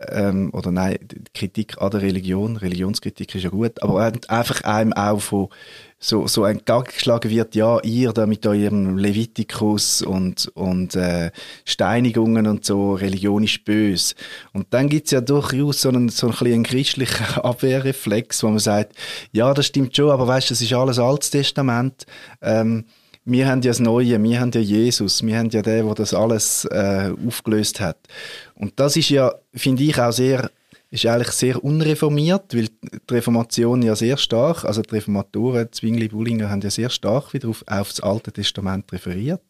ähm, 0.07 0.49
oder 0.53 0.71
nein, 0.71 0.97
Kritik 1.33 1.81
an 1.81 1.91
der 1.91 2.01
Religion, 2.01 2.55
Religionskritik 2.57 3.35
ist 3.35 3.43
ja 3.43 3.49
gut, 3.49 3.81
aber 3.83 4.11
einfach 4.27 4.61
einem 4.63 4.93
auch 4.93 5.19
von 5.19 5.49
so, 6.01 6.27
so 6.27 6.45
entgegengeschlagen 6.45 7.29
wird, 7.29 7.55
ja, 7.55 7.81
ihr 7.81 8.13
da 8.13 8.25
mit 8.25 8.47
eurem 8.47 8.97
Levitikus 8.97 10.01
und, 10.01 10.49
und 10.55 10.95
äh, 10.95 11.31
Steinigungen 11.65 12.47
und 12.47 12.63
so, 12.63 12.93
Religion 12.93 13.43
ist 13.43 13.65
böse. 13.65 14.15
Und 14.53 14.67
dann 14.73 14.87
gibt's 14.87 15.11
ja 15.11 15.19
durchaus 15.19 15.81
so 15.81 15.89
einen, 15.89 16.07
so 16.07 16.29
einen, 16.29 16.63
christlichen 16.63 17.25
Abwehrreflex, 17.43 18.43
wo 18.43 18.47
man 18.47 18.59
sagt, 18.59 18.95
ja, 19.33 19.53
das 19.53 19.65
stimmt 19.65 19.93
schon, 19.95 20.11
aber 20.11 20.25
weißt, 20.25 20.51
das 20.51 20.61
ist 20.61 20.71
alles 20.71 20.99
Altes 20.99 21.31
Testament. 21.31 22.05
Ähm, 22.41 22.85
wir 23.29 23.47
haben 23.47 23.61
ja 23.61 23.69
das 23.69 23.79
Neue, 23.79 24.21
wir 24.21 24.39
haben 24.39 24.51
ja 24.51 24.61
Jesus, 24.61 25.25
wir 25.25 25.37
haben 25.37 25.49
ja 25.49 25.61
den, 25.61 25.85
der 25.85 25.95
das 25.95 26.13
alles 26.13 26.65
äh, 26.65 27.11
aufgelöst 27.25 27.79
hat. 27.79 27.97
Und 28.55 28.79
das 28.79 28.95
ist 28.95 29.09
ja, 29.09 29.33
finde 29.53 29.83
ich, 29.83 29.99
auch 29.99 30.11
sehr 30.11 30.49
ist 30.91 31.05
eigentlich 31.05 31.31
sehr 31.31 31.63
unreformiert, 31.63 32.55
weil 32.55 32.69
die 32.81 33.13
Reformation 33.13 33.81
ja 33.83 33.95
sehr 33.95 34.17
stark, 34.17 34.65
also 34.65 34.81
die 34.81 34.95
Reformatoren, 34.95 35.71
Zwingli, 35.71 36.07
Bullinger, 36.07 36.49
haben 36.49 36.61
ja 36.61 36.71
sehr 36.71 36.89
stark 36.89 37.33
wieder 37.33 37.49
auf, 37.49 37.63
auf 37.67 37.89
das 37.89 38.01
Alte 38.01 38.31
Testament 38.31 38.91
referiert. 38.91 39.43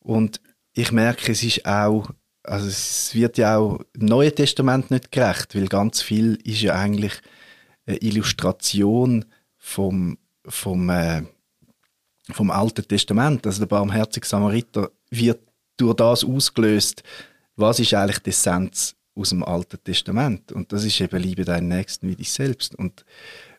Und 0.00 0.40
ich 0.72 0.90
merke, 0.90 1.30
es 1.30 1.44
ist 1.44 1.64
auch, 1.64 2.10
also 2.42 2.66
es 2.66 3.14
wird 3.14 3.38
ja 3.38 3.58
auch 3.58 3.80
im 3.94 4.06
Neuen 4.06 4.34
Testament 4.34 4.90
nicht 4.90 5.12
gerecht, 5.12 5.54
weil 5.54 5.68
ganz 5.68 6.02
viel 6.02 6.38
ist 6.42 6.62
ja 6.62 6.74
eigentlich 6.74 7.12
eine 7.86 7.98
Illustration 7.98 9.26
vom, 9.58 10.18
vom, 10.44 10.90
äh, 10.90 11.22
vom 12.30 12.50
Alten 12.50 12.86
Testament. 12.86 13.46
Also 13.46 13.60
der 13.60 13.66
barmherzige 13.66 14.26
Samariter 14.26 14.90
wird 15.10 15.40
durch 15.76 15.94
das 15.96 16.24
ausgelöst, 16.24 17.02
was 17.56 17.80
ist 17.80 17.94
eigentlich 17.94 18.20
die 18.20 18.30
Essenz 18.30 18.94
aus 19.14 19.30
dem 19.30 19.42
Alten 19.42 19.82
Testament. 19.82 20.52
Und 20.52 20.72
das 20.72 20.84
ist 20.84 21.00
eben 21.00 21.20
Liebe 21.20 21.44
deinen 21.44 21.68
Nächsten 21.68 22.08
wie 22.08 22.16
dich 22.16 22.30
selbst 22.30 22.74
und, 22.74 23.04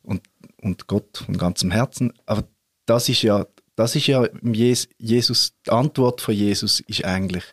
und, 0.03 0.21
und 0.61 0.87
Gott 0.87 1.23
von 1.25 1.37
ganzem 1.37 1.71
Herzen. 1.71 2.13
Aber 2.25 2.47
das 2.85 3.09
ist 3.09 3.21
ja, 3.21 3.45
das 3.75 3.95
ist 3.95 4.07
ja 4.07 4.27
Jesus, 4.97 5.53
die 5.65 5.71
Antwort 5.71 6.21
von 6.21 6.33
Jesus 6.33 6.79
ist 6.81 7.03
eigentlich, 7.05 7.43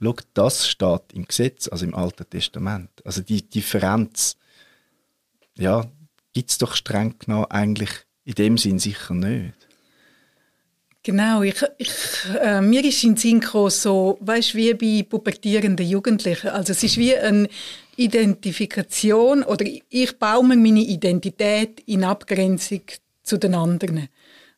schau, 0.00 0.14
das 0.34 0.68
steht 0.68 1.12
im 1.12 1.24
Gesetz, 1.24 1.68
also 1.68 1.84
im 1.84 1.94
Alten 1.94 2.28
Testament. 2.28 2.90
Also 3.04 3.20
die 3.22 3.48
Differenz, 3.48 4.36
ja, 5.58 5.90
gibt 6.32 6.50
es 6.50 6.58
doch 6.58 6.74
streng 6.74 7.18
genommen 7.18 7.46
eigentlich 7.50 7.90
in 8.24 8.34
dem 8.34 8.58
Sinn 8.58 8.78
sicher 8.78 9.14
nicht. 9.14 9.54
Genau, 11.02 11.42
ich, 11.42 11.64
ich, 11.78 11.90
äh, 12.42 12.60
mir 12.60 12.84
ist 12.84 13.02
in 13.04 13.16
Sinn 13.16 13.40
gekommen, 13.40 13.70
so, 13.70 14.18
weißt, 14.20 14.54
wie 14.54 14.74
bei 14.74 15.02
pubertierenden 15.08 15.86
Jugendlichen. 15.86 16.48
Also 16.48 16.72
es 16.72 16.82
ist 16.82 16.98
wie 16.98 17.16
eine 17.16 17.48
Identifikation 17.96 19.42
oder 19.42 19.64
ich 19.88 20.18
baue 20.18 20.46
mir 20.46 20.56
meine 20.56 20.80
Identität 20.80 21.80
in 21.86 22.04
Abgrenzung 22.04 22.82
zu 23.22 23.38
den 23.38 23.54
anderen. 23.54 24.08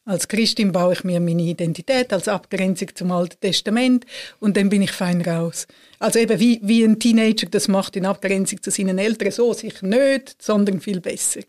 Als 0.04 0.26
Christin 0.26 0.72
baue 0.72 0.94
ich 0.94 1.04
mir 1.04 1.20
meine 1.20 1.42
Identität 1.42 2.12
als 2.12 2.26
Abgrenzung 2.26 2.88
zum 2.92 3.12
Alten 3.12 3.38
Testament 3.40 4.04
und 4.40 4.56
dann 4.56 4.68
bin 4.68 4.82
ich 4.82 4.90
fein 4.90 5.22
raus. 5.22 5.68
Also 6.00 6.18
eben 6.18 6.40
wie, 6.40 6.58
wie 6.64 6.82
ein 6.82 6.98
Teenager 6.98 7.46
das 7.48 7.68
macht 7.68 7.94
in 7.94 8.04
Abgrenzung 8.04 8.60
zu 8.60 8.72
seinen 8.72 8.98
Eltern, 8.98 9.30
so 9.30 9.52
sicher 9.52 9.86
nicht, 9.86 10.42
sondern 10.42 10.80
viel 10.80 11.00
besser. 11.00 11.42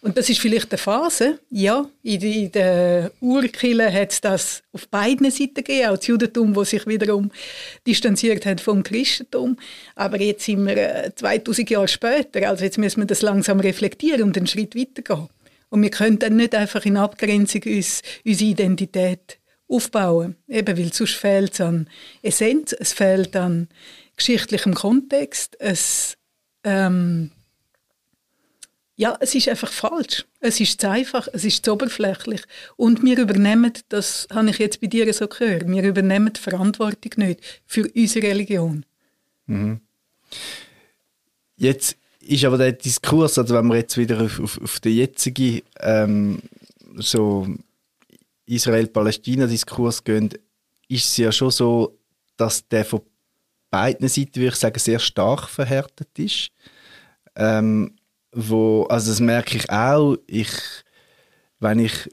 Und 0.00 0.16
das 0.16 0.30
ist 0.30 0.40
vielleicht 0.40 0.72
eine 0.72 0.78
Phase, 0.78 1.38
ja. 1.50 1.86
In, 2.02 2.22
in 2.22 2.52
der 2.52 3.10
Urkille 3.20 3.92
hat 3.92 4.12
es 4.12 4.22
das 4.22 4.62
auf 4.72 4.88
beiden 4.88 5.30
Seiten 5.30 5.56
gegeben, 5.56 5.90
auch 5.90 5.98
das 5.98 6.06
Judentum, 6.06 6.54
das 6.54 6.70
sich 6.70 6.86
wiederum 6.86 7.30
distanziert 7.86 8.46
hat 8.46 8.62
vom 8.62 8.82
Christentum. 8.82 9.58
Aber 9.96 10.18
jetzt 10.18 10.46
sind 10.46 10.64
wir 10.64 11.12
2000 11.14 11.70
äh, 11.70 11.74
Jahre 11.74 11.88
später, 11.88 12.48
also 12.48 12.64
jetzt 12.64 12.78
müssen 12.78 13.02
wir 13.02 13.06
das 13.06 13.20
langsam 13.20 13.60
reflektieren 13.60 14.22
und 14.22 14.36
einen 14.38 14.46
Schritt 14.46 14.74
weitergehen. 14.74 15.28
Und 15.72 15.80
wir 15.80 15.88
können 15.88 16.18
dann 16.18 16.36
nicht 16.36 16.54
einfach 16.54 16.84
in 16.84 16.98
Abgrenzung 16.98 17.62
uns, 17.64 18.02
unsere 18.26 18.50
Identität 18.50 19.38
aufbauen, 19.68 20.36
eben 20.46 20.76
weil 20.76 20.92
sonst 20.92 21.14
fehlt 21.14 21.54
es 21.54 21.62
an 21.62 21.88
Essenz, 22.20 22.74
es 22.78 22.92
fehlt 22.92 23.34
an 23.36 23.68
geschichtlichem 24.18 24.74
Kontext, 24.74 25.56
es 25.60 26.18
ähm, 26.62 27.30
ja, 28.96 29.16
es 29.20 29.34
ist 29.34 29.48
einfach 29.48 29.72
falsch. 29.72 30.26
Es 30.40 30.60
ist 30.60 30.78
zu 30.78 30.90
einfach, 30.90 31.26
es 31.32 31.42
ist 31.42 31.64
zu 31.64 31.72
oberflächlich. 31.72 32.42
Und 32.76 33.02
wir 33.02 33.18
übernehmen, 33.18 33.72
das 33.88 34.28
habe 34.30 34.50
ich 34.50 34.58
jetzt 34.58 34.82
bei 34.82 34.88
dir 34.88 35.10
so 35.14 35.26
gehört, 35.26 35.66
wir 35.66 35.84
übernehmen 35.84 36.34
die 36.34 36.40
Verantwortung 36.40 37.12
nicht 37.16 37.40
für 37.64 37.90
unsere 37.96 38.26
Religion. 38.26 38.84
Mhm. 39.46 39.80
Jetzt 41.56 41.96
ist 42.22 42.44
aber 42.44 42.58
der 42.58 42.72
Diskurs, 42.72 43.38
also 43.38 43.54
wenn 43.54 43.66
wir 43.66 43.76
jetzt 43.76 43.96
wieder 43.96 44.20
auf, 44.20 44.40
auf, 44.40 44.60
auf 44.62 44.80
den 44.80 44.96
jetzigen 44.96 45.62
ähm, 45.80 46.42
so 46.96 47.46
Israel-Palästina-Diskurs 48.46 50.04
gehen, 50.04 50.30
ist 50.88 51.06
es 51.06 51.16
ja 51.16 51.32
schon 51.32 51.50
so, 51.50 51.98
dass 52.36 52.66
der 52.68 52.84
von 52.84 53.02
beiden 53.70 54.08
Seiten, 54.08 54.36
würde 54.36 54.48
ich 54.48 54.56
sagen, 54.56 54.78
sehr 54.78 54.98
stark 54.98 55.48
verhärtet 55.48 56.18
ist. 56.18 56.50
Ähm, 57.34 57.96
wo, 58.32 58.84
also 58.84 59.10
das 59.10 59.20
merke 59.20 59.56
ich 59.56 59.70
auch, 59.70 60.16
ich, 60.26 60.50
wenn 61.60 61.78
ich 61.78 62.08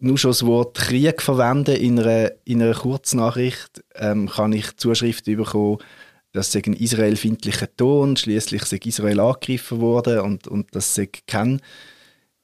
nur 0.00 0.18
schon 0.18 0.30
das 0.30 0.44
Wort 0.44 0.76
Krieg 0.76 1.22
verwende 1.22 1.74
in 1.74 1.98
einer, 1.98 2.32
in 2.44 2.62
einer 2.62 2.74
Kurznachricht, 2.74 3.82
ähm, 3.94 4.28
kann 4.28 4.52
ich 4.52 4.76
Zuschriften 4.76 5.36
bekommen, 5.36 5.78
dass 6.34 6.52
es 6.52 6.64
ein 6.64 6.72
israelfindlicher 6.74 7.74
Ton, 7.76 8.16
schließlich 8.16 8.64
sei 8.64 8.80
Israel 8.84 9.20
angegriffen 9.20 9.80
worden 9.80 10.18
und, 10.20 10.48
und 10.48 10.74
das 10.74 10.94
sei 10.94 11.08
kein, 11.28 11.62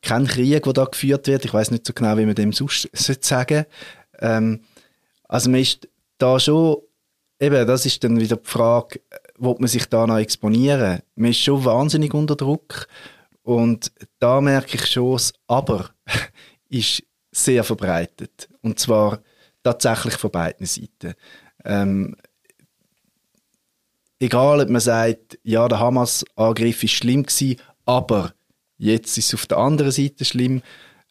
kein 0.00 0.28
Krieg, 0.28 0.62
der 0.62 0.72
da 0.72 0.84
geführt 0.84 1.26
wird. 1.26 1.44
Ich 1.44 1.52
weiß 1.52 1.72
nicht 1.72 1.84
so 1.84 1.92
genau, 1.92 2.16
wie 2.16 2.24
man 2.24 2.36
dem 2.36 2.52
sonst 2.52 2.88
sagen 3.24 3.66
ähm, 4.20 4.60
Also 5.24 5.50
man 5.50 5.60
ist 5.60 5.88
da 6.18 6.38
schon, 6.38 6.76
eben, 7.40 7.66
das 7.66 7.84
ist 7.84 8.02
dann 8.04 8.20
wieder 8.20 8.36
die 8.36 8.48
Frage, 8.48 9.00
wo 9.36 9.56
man 9.58 9.66
sich 9.66 9.86
da 9.86 10.06
noch 10.06 10.18
exponieren? 10.18 11.00
Man 11.16 11.32
ist 11.32 11.40
schon 11.40 11.64
wahnsinnig 11.64 12.14
unter 12.14 12.36
Druck 12.36 12.86
und 13.42 13.90
da 14.20 14.40
merke 14.40 14.76
ich 14.76 14.86
schon, 14.86 15.14
das 15.14 15.32
Aber 15.48 15.90
ist 16.68 17.02
sehr 17.32 17.64
verbreitet. 17.64 18.48
Und 18.62 18.78
zwar 18.78 19.20
tatsächlich 19.64 20.14
von 20.14 20.30
beiden 20.30 20.66
Seiten. 20.66 21.14
Ähm, 21.64 22.14
egal, 24.20 24.60
ob 24.60 24.68
man 24.68 24.80
sagt, 24.80 25.38
ja, 25.42 25.66
der 25.66 25.80
Hamas-Angriff 25.80 26.84
ist 26.84 26.92
schlimm 26.92 27.24
gewesen, 27.24 27.56
aber 27.84 28.32
jetzt 28.78 29.18
ist 29.18 29.28
es 29.28 29.34
auf 29.34 29.46
der 29.46 29.58
anderen 29.58 29.90
Seite 29.90 30.24
schlimm. 30.24 30.62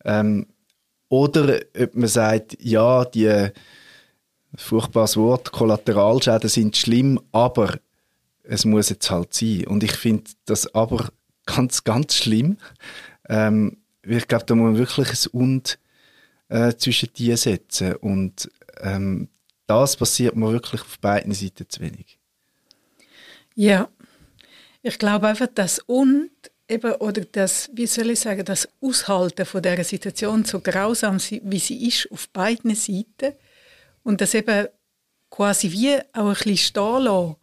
Ähm, 0.05 0.47
oder 1.09 1.59
ob 1.77 1.95
man 1.95 2.07
sagt, 2.07 2.57
ja, 2.61 3.03
die 3.03 3.49
furchtbares 4.55 5.17
Wort, 5.17 5.51
Kollateralschäden 5.51 6.49
sind 6.49 6.77
schlimm, 6.77 7.19
aber 7.31 7.79
es 8.43 8.65
muss 8.65 8.89
jetzt 8.89 9.11
halt 9.11 9.33
sein. 9.33 9.65
Und 9.67 9.83
ich 9.83 9.93
finde 9.93 10.31
das 10.45 10.73
aber 10.73 11.09
ganz, 11.45 11.83
ganz 11.83 12.15
schlimm. 12.15 12.57
Ähm, 13.27 13.77
ich 14.03 14.27
glaube, 14.27 14.45
da 14.45 14.55
muss 14.55 14.71
man 14.71 14.77
wirklich 14.77 15.09
ein 15.09 15.31
Und 15.31 15.79
äh, 16.47 16.73
zwischen 16.75 17.09
die 17.15 17.35
setzen. 17.35 17.95
Und 17.95 18.49
ähm, 18.81 19.29
das 19.67 19.97
passiert 19.97 20.35
mir 20.35 20.51
wirklich 20.51 20.81
auf 20.81 20.99
beiden 20.99 21.33
Seiten 21.33 21.69
zu 21.69 21.81
wenig. 21.81 22.18
Ja, 23.59 23.89
ich 24.81 24.97
glaube 24.97 25.27
einfach, 25.27 25.49
das 25.53 25.79
Und 25.79 26.31
eben, 26.69 26.93
oder 26.93 27.25
das, 27.25 27.69
wie 27.73 27.87
soll 27.87 28.11
ich 28.11 28.21
sagen, 28.21 28.45
das 28.45 28.69
Aushalten 28.79 29.45
von 29.45 29.61
dieser 29.61 29.83
Situation, 29.83 30.45
so 30.45 30.61
grausam 30.61 31.17
wie 31.19 31.59
sie 31.59 31.85
ist, 31.85 32.09
auf 32.09 32.29
beiden 32.29 32.73
Seiten, 32.73 33.35
und 34.03 34.21
das 34.21 34.33
eben 34.33 34.69
quasi 35.29 35.73
wie 35.73 35.97
auch 36.13 36.29
ein 36.29 36.33
bisschen 36.35 36.55
stehen 36.55 37.03
lassen, 37.03 37.35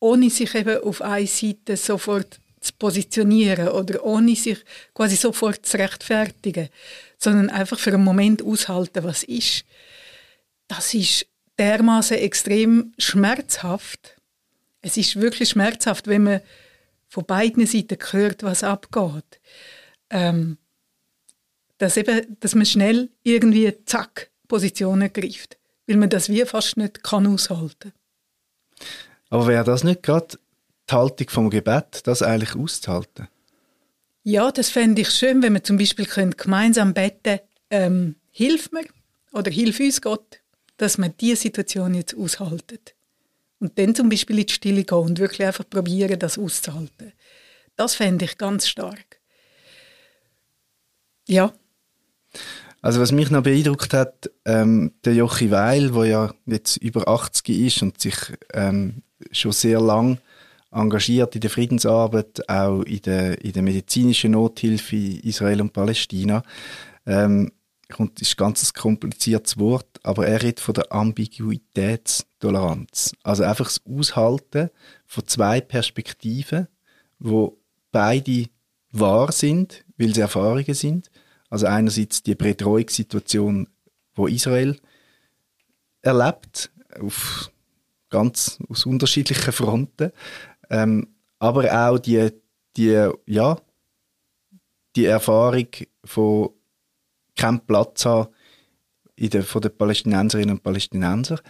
ohne 0.00 0.30
sich 0.30 0.54
eben 0.54 0.82
auf 0.82 1.02
eine 1.02 1.26
Seite 1.26 1.76
sofort 1.76 2.40
zu 2.60 2.72
positionieren 2.78 3.68
oder 3.68 4.02
ohne 4.06 4.36
sich 4.36 4.64
quasi 4.94 5.16
sofort 5.16 5.66
zu 5.66 5.76
rechtfertigen, 5.76 6.70
sondern 7.18 7.50
einfach 7.50 7.78
für 7.78 7.92
einen 7.92 8.04
Moment 8.04 8.42
aushalten, 8.42 9.04
was 9.04 9.22
ist. 9.22 9.66
Das 10.66 10.94
ist 10.94 11.26
dermaßen 11.58 12.16
extrem 12.16 12.94
schmerzhaft. 12.96 14.17
Es 14.80 14.96
ist 14.96 15.16
wirklich 15.16 15.50
schmerzhaft, 15.50 16.06
wenn 16.06 16.24
man 16.24 16.40
von 17.08 17.24
beiden 17.24 17.66
Seiten 17.66 17.98
hört, 18.12 18.42
was 18.42 18.62
abgeht. 18.62 19.40
Ähm, 20.10 20.58
dass, 21.78 21.96
eben, 21.96 22.36
dass 22.40 22.54
man 22.54 22.66
schnell 22.66 23.10
irgendwie 23.22 23.72
zack 23.84 24.30
Positionen 24.48 25.12
greift, 25.12 25.58
weil 25.86 25.96
man 25.96 26.10
das 26.10 26.28
wie 26.28 26.44
fast 26.44 26.76
nicht 26.76 27.02
kann 27.02 27.26
aushalten. 27.26 27.92
Aber 29.30 29.46
wäre 29.46 29.64
das 29.64 29.84
nicht 29.84 30.02
gerade 30.02 30.38
die 30.90 30.94
Haltung 30.94 31.28
vom 31.28 31.50
Gebet, 31.50 32.06
das 32.06 32.22
eigentlich 32.22 32.56
auszuhalten? 32.56 33.28
Ja, 34.24 34.50
das 34.50 34.70
fände 34.70 35.02
ich 35.02 35.10
schön, 35.10 35.42
wenn 35.42 35.54
wir 35.54 35.62
zum 35.62 35.78
Beispiel 35.78 36.06
können 36.06 36.36
gemeinsam 36.36 36.94
beten 36.94 37.40
ähm, 37.70 38.16
hilf 38.30 38.72
mir 38.72 38.84
oder 39.32 39.50
hilf 39.50 39.80
uns 39.80 40.00
Gott, 40.00 40.40
dass 40.76 40.98
wir 40.98 41.08
diese 41.08 41.42
Situation 41.42 41.94
jetzt 41.94 42.16
aushalten. 42.16 42.78
Und 43.60 43.78
dann 43.78 43.94
zum 43.94 44.08
Beispiel 44.08 44.38
in 44.38 44.46
die 44.46 44.52
Stille 44.52 44.84
gehen 44.84 44.98
und 44.98 45.18
wirklich 45.18 45.44
einfach 45.46 45.68
probieren, 45.68 46.18
das 46.18 46.38
auszuhalten. 46.38 47.12
Das 47.76 47.94
fände 47.94 48.24
ich 48.24 48.38
ganz 48.38 48.68
stark. 48.68 49.20
Ja. 51.26 51.52
Also 52.80 53.00
was 53.00 53.12
mich 53.12 53.30
noch 53.30 53.42
beeindruckt 53.42 53.92
hat, 53.92 54.30
ähm, 54.44 54.92
der 55.04 55.14
Jochi 55.14 55.50
Weil, 55.50 55.90
der 55.90 56.04
ja 56.04 56.34
jetzt 56.46 56.76
über 56.76 57.08
80 57.08 57.48
ist 57.48 57.82
und 57.82 58.00
sich 58.00 58.16
ähm, 58.54 59.02
schon 59.32 59.52
sehr 59.52 59.80
lang 59.80 60.18
engagiert 60.70 61.34
in 61.34 61.40
der 61.40 61.50
Friedensarbeit, 61.50 62.48
auch 62.48 62.82
in 62.82 63.02
der, 63.02 63.44
in 63.44 63.52
der 63.52 63.62
medizinischen 63.62 64.32
Nothilfe 64.32 64.96
in 64.96 65.20
Israel 65.20 65.60
und 65.60 65.72
Palästina. 65.72 66.42
Ähm, 67.06 67.52
das 67.88 68.08
ist 68.20 68.32
ein 68.32 68.36
ganz 68.36 68.74
kompliziertes 68.74 69.58
Wort, 69.58 69.98
aber 70.02 70.26
er 70.26 70.42
redet 70.42 70.60
von 70.60 70.74
der 70.74 70.92
Ambiguitätstoleranz. 70.92 73.12
Also 73.22 73.44
einfach 73.44 73.64
das 73.66 73.80
Aushalten 73.86 74.68
von 75.06 75.26
zwei 75.26 75.62
Perspektiven, 75.62 76.68
wo 77.18 77.56
beide 77.90 78.44
wahr 78.92 79.32
sind, 79.32 79.86
weil 79.96 80.14
sie 80.14 80.20
Erfahrungen 80.20 80.74
sind. 80.74 81.10
Also 81.50 81.66
einerseits 81.66 82.22
die 82.22 82.34
Betreuungssituation, 82.34 83.68
wo 84.14 84.26
Israel 84.26 84.78
erlebt, 86.02 86.70
auf 87.00 87.50
ganz 88.10 88.58
aus 88.68 88.86
unterschiedlichen 88.86 89.52
Fronten, 89.52 90.12
ähm, 90.70 91.08
aber 91.38 91.72
auch 91.72 91.98
die, 91.98 92.30
die, 92.76 93.10
ja, 93.26 93.58
die 94.96 95.04
Erfahrung 95.04 95.68
von 96.04 96.50
keinen 97.38 97.60
Platz 97.60 98.04
haben 98.04 98.28
in 99.16 99.30
der, 99.30 99.42
von 99.42 99.62
den 99.62 99.76
Palästinenserinnen 99.76 100.56
und 100.56 100.62
Palästinensern. 100.62 101.40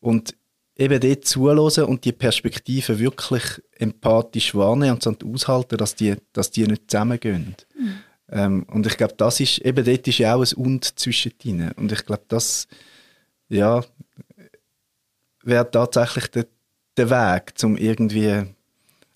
Und 0.00 0.34
eben 0.76 1.00
dort 1.00 1.24
zuhören 1.24 1.84
und 1.84 2.04
die 2.04 2.12
Perspektive 2.12 2.98
wirklich 2.98 3.62
empathisch 3.78 4.54
wahrnehmen 4.54 4.98
und 5.04 5.24
aushalten, 5.24 5.76
dass 5.76 5.94
die, 5.94 6.16
dass 6.32 6.50
die 6.50 6.66
nicht 6.66 6.90
zusammengehen. 6.90 7.54
Mhm. 7.78 7.94
Ähm, 8.30 8.62
und 8.70 8.86
ich 8.86 8.96
glaube, 8.96 9.14
das 9.16 9.40
ist, 9.40 9.58
eben 9.58 9.84
dort 9.84 10.08
ist 10.08 10.18
ja 10.18 10.34
auch 10.34 10.44
ein 10.44 10.56
Und 10.56 10.84
zwischen 10.84 11.32
ihnen. 11.44 11.72
Und 11.72 11.92
ich 11.92 12.04
glaube, 12.04 12.24
das, 12.28 12.66
ja, 13.48 13.82
wäre 15.42 15.70
tatsächlich 15.70 16.28
der, 16.28 16.46
der 16.96 17.10
Weg, 17.10 17.52
um 17.62 17.76
irgendwie, 17.76 18.44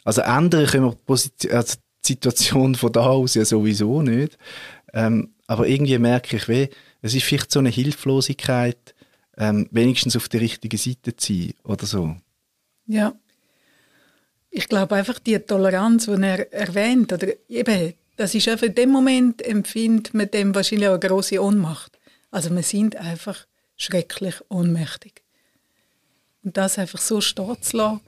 also 0.04 0.20
ändern 0.20 0.66
können 0.66 0.85
wir 0.85 1.16
die, 1.42 1.50
also 1.50 1.78
die 2.04 2.12
Situation 2.12 2.74
von 2.74 2.92
da 2.92 3.06
aus 3.06 3.35
ja 3.35 3.44
sowieso 3.44 4.02
nicht, 4.02 4.37
ähm, 4.92 5.32
aber 5.46 5.66
irgendwie 5.66 5.98
merke 5.98 6.37
ich, 6.37 6.48
weh, 6.48 6.68
es 7.02 7.14
ist 7.14 7.24
vielleicht 7.24 7.52
so 7.52 7.59
eine 7.59 7.68
Hilflosigkeit, 7.68 8.94
ähm, 9.37 9.68
wenigstens 9.70 10.16
auf 10.16 10.28
der 10.28 10.40
richtigen 10.40 10.76
Seite 10.76 11.16
zu 11.16 11.32
sein 11.32 11.54
oder 11.64 11.87
so. 11.87 12.16
Ja. 12.87 13.14
Ich 14.50 14.68
glaube 14.68 14.94
einfach 14.96 15.18
die 15.18 15.38
Toleranz, 15.38 16.06
die 16.06 16.22
er 16.22 16.52
erwähnt, 16.52 17.12
oder 17.12 17.28
eben, 17.48 17.94
das 18.16 18.35
ist 18.35 18.48
einfach 18.48 18.66
in 18.66 18.74
dem 18.74 18.90
Moment 18.90 19.42
empfindet 19.42 20.14
man 20.14 20.30
dem 20.30 20.54
wahrscheinlich 20.54 20.88
eine 20.88 20.98
große 20.98 21.42
Ohnmacht. 21.42 21.98
Also 22.30 22.54
wir 22.54 22.62
sind 22.62 22.96
einfach 22.96 23.46
schrecklich 23.76 24.37
ohnmächtig. 24.48 25.22
Und 26.42 26.56
das 26.56 26.78
einfach 26.78 27.00
so 27.00 27.20
stehen 27.20 27.61
zu 27.61 27.76
lassen 27.76 28.00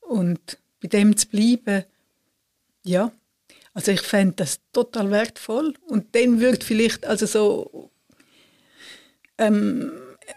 und 0.00 0.58
bei 0.80 0.88
dem 0.88 1.16
zu 1.16 1.26
bleiben, 1.28 1.84
ja, 2.82 3.12
also 3.80 3.92
ich 3.92 4.02
fände 4.02 4.34
das 4.36 4.60
total 4.74 5.10
wertvoll. 5.10 5.72
Und 5.86 6.14
dann 6.14 6.38
würde 6.38 6.62
vielleicht, 6.62 7.06
also 7.06 7.24
so, 7.24 7.90
ähm, 9.38 9.90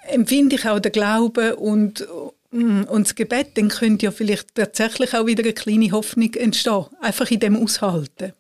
empfinde 0.08 0.56
ich 0.56 0.65
auch 0.65 0.79
den 0.79 0.93
Glauben 0.93 1.56
und, 1.56 2.08
mm, 2.51 2.84
und 2.84 3.06
das 3.06 3.15
Gebet, 3.15 3.58
dann 3.58 3.67
könnte 3.67 4.06
ja 4.06 4.12
vielleicht 4.12 4.56
tatsächlich 4.56 5.13
auch 5.13 5.25
wieder 5.25 5.43
eine 5.43 5.51
kleine 5.51 5.91
Hoffnung 5.91 6.34
entstehen. 6.36 6.86
Einfach 7.01 7.29
in 7.32 7.41
dem 7.41 7.58
Aushalten. 7.58 8.32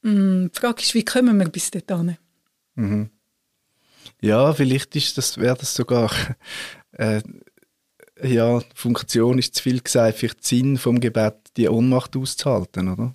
Mm, 0.00 0.46
die 0.46 0.58
Frage 0.58 0.80
ist, 0.80 0.94
wie 0.94 1.04
kommen 1.04 1.36
wir 1.36 1.48
bis 1.50 1.70
dorthin? 1.70 2.16
Mhm. 2.74 3.10
Ja, 4.22 4.54
vielleicht 4.54 4.96
ist 4.96 5.18
das, 5.18 5.36
wäre 5.36 5.58
das 5.58 5.74
sogar 5.74 6.10
äh, 6.92 7.20
ja, 8.22 8.62
Funktion 8.74 9.38
ist 9.38 9.56
zu 9.56 9.62
viel 9.62 9.80
gesagt, 9.80 10.18
vielleicht 10.18 10.42
Sinn 10.42 10.78
vom 10.78 11.00
Gebet, 11.00 11.34
die 11.56 11.68
Ohnmacht 11.68 12.16
auszuhalten, 12.16 12.88
oder? 12.88 13.14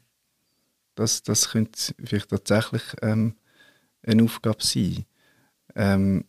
Das, 0.95 1.23
das 1.23 1.49
könnte 1.49 1.93
vielleicht 2.03 2.29
tatsächlich 2.29 2.83
ähm, 3.01 3.35
eine 4.03 4.23
Aufgabe 4.23 4.63
sein. 4.63 5.05
Ähm, 5.75 6.25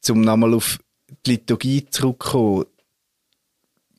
zum 0.00 0.20
nochmal 0.20 0.52
auf 0.54 0.78
die 1.24 1.32
Liturgie 1.32 1.86
zurückzukommen, 1.86 2.66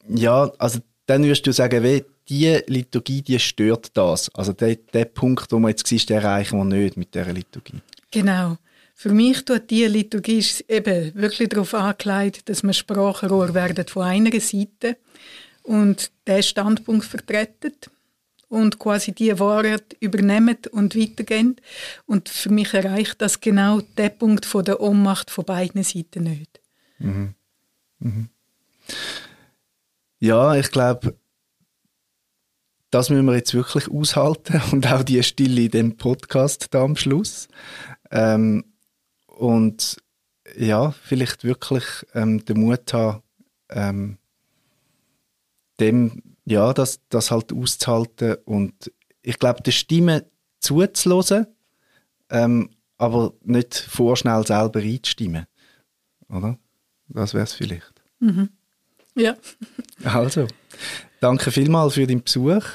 ja, 0.10 0.52
also 0.58 0.80
dann 1.06 1.24
würdest 1.24 1.48
du 1.48 1.54
sagen, 1.54 1.84
wie 1.84 2.04
die 2.30 2.60
Liturgie, 2.68 3.22
die 3.22 3.40
stört 3.40 3.96
das. 3.96 4.34
Also 4.36 4.54
der, 4.54 4.76
der 4.76 5.06
Punkt, 5.06 5.52
wo 5.52 5.60
man 5.60 5.70
jetzt 5.70 5.88
siehst, 5.88 6.10
den 6.10 6.18
erreichen 6.18 6.58
wir 6.58 6.66
nicht 6.66 6.98
mit 6.98 7.14
dieser 7.14 7.34
Liturgie. 7.34 7.82
Genau. 8.12 8.58
Für 8.96 9.10
mich 9.10 9.44
tut 9.44 9.70
diese 9.70 9.88
Liturgie 9.88 10.46
eben 10.68 11.16
wirklich 11.16 11.50
darauf 11.50 11.74
angelegt, 11.74 12.48
dass 12.48 12.64
wir 12.64 12.74
Sprachrohr 12.74 13.54
werden 13.54 13.88
von 13.88 14.04
einer 14.04 14.40
Seite 14.40 14.98
und 15.64 16.12
der 16.28 16.42
Standpunkt 16.42 17.06
vertreten 17.06 17.74
und 18.50 18.78
quasi 18.78 19.14
die 19.14 19.40
Wahrheit 19.40 19.98
übernehmen 20.00 20.58
und 20.72 20.96
weitergehen. 20.96 21.56
Und 22.06 22.30
für 22.30 22.50
mich 22.50 22.74
erreicht 22.74 23.16
das 23.20 23.42
genau 23.42 23.82
den 23.98 24.18
Punkt 24.18 24.46
von 24.46 24.64
der 24.64 24.80
Ohnmacht 24.80 25.32
von 25.32 25.46
beiden 25.46 25.84
Seiten 25.84 26.24
nicht. 26.24 26.60
Mhm. 27.00 27.34
Mhm. 28.00 28.30
Ja, 30.20 30.56
ich 30.56 30.70
glaube, 30.70 31.18
das 32.92 33.10
müssen 33.10 33.26
wir 33.26 33.36
jetzt 33.36 33.56
wirklich 33.56 33.90
aushalten 33.90 34.62
und 34.72 34.86
auch 34.86 35.04
die 35.04 35.24
Stille 35.24 35.64
in 35.64 35.72
dem 35.72 35.98
Podcast 35.98 36.68
da 36.72 36.84
am 36.84 36.96
Schluss. 36.96 37.48
Ähm, 38.12 38.66
und 39.26 39.98
ja, 40.56 40.92
vielleicht 40.92 41.44
wirklich 41.44 41.86
ähm, 42.14 42.46
den 42.46 42.60
Mut 42.60 42.94
haben, 42.94 43.24
ähm, 43.70 44.18
dem, 45.80 46.22
ja, 46.46 46.74
das, 46.74 47.00
das 47.10 47.32
halt 47.32 47.54
auszuhalten 47.54 48.38
und 48.46 48.92
ich 49.22 49.40
glaube, 49.40 49.62
der 49.62 49.72
Stimme 49.72 50.26
zuzulassen, 50.60 51.48
ähm, 52.30 52.70
aber 52.98 53.34
nicht 53.44 53.76
vorschnell 53.76 54.46
selber 54.46 54.80
einzustimmen. 54.80 55.48
Oder? 56.30 56.58
Das 57.08 57.34
wäre 57.34 57.44
es 57.44 57.54
vielleicht. 57.54 57.94
Mhm. 58.20 58.50
Ja. 59.16 59.36
Also, 60.04 60.48
danke 61.22 61.50
vielmals 61.52 61.94
für 61.94 62.06
deinen 62.06 62.24
Besuch 62.24 62.66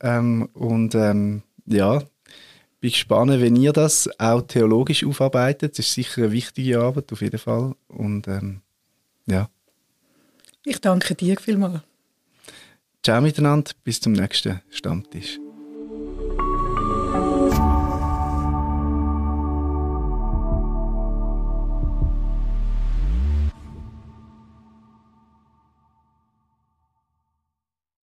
ähm, 0.00 0.48
und 0.54 0.94
ähm, 0.94 1.42
ja, 1.66 2.02
bin 2.80 2.90
gespannt, 2.90 3.32
wenn 3.40 3.56
ihr 3.56 3.72
das 3.72 4.08
auch 4.18 4.42
theologisch 4.42 5.04
aufarbeitet. 5.04 5.78
Das 5.78 5.86
ist 5.86 5.94
sicher 5.94 6.22
eine 6.22 6.32
wichtige 6.32 6.80
Arbeit, 6.80 7.12
auf 7.12 7.20
jeden 7.20 7.38
Fall. 7.38 7.74
Und 7.88 8.26
ähm, 8.28 8.62
ja. 9.26 9.50
Ich 10.64 10.80
danke 10.80 11.14
dir 11.14 11.36
vielmals. 11.38 11.80
Ciao 13.08 13.22
miteinander, 13.22 13.70
bis 13.84 14.02
zum 14.02 14.12
nächsten 14.12 14.60
Stammtisch. 14.68 15.38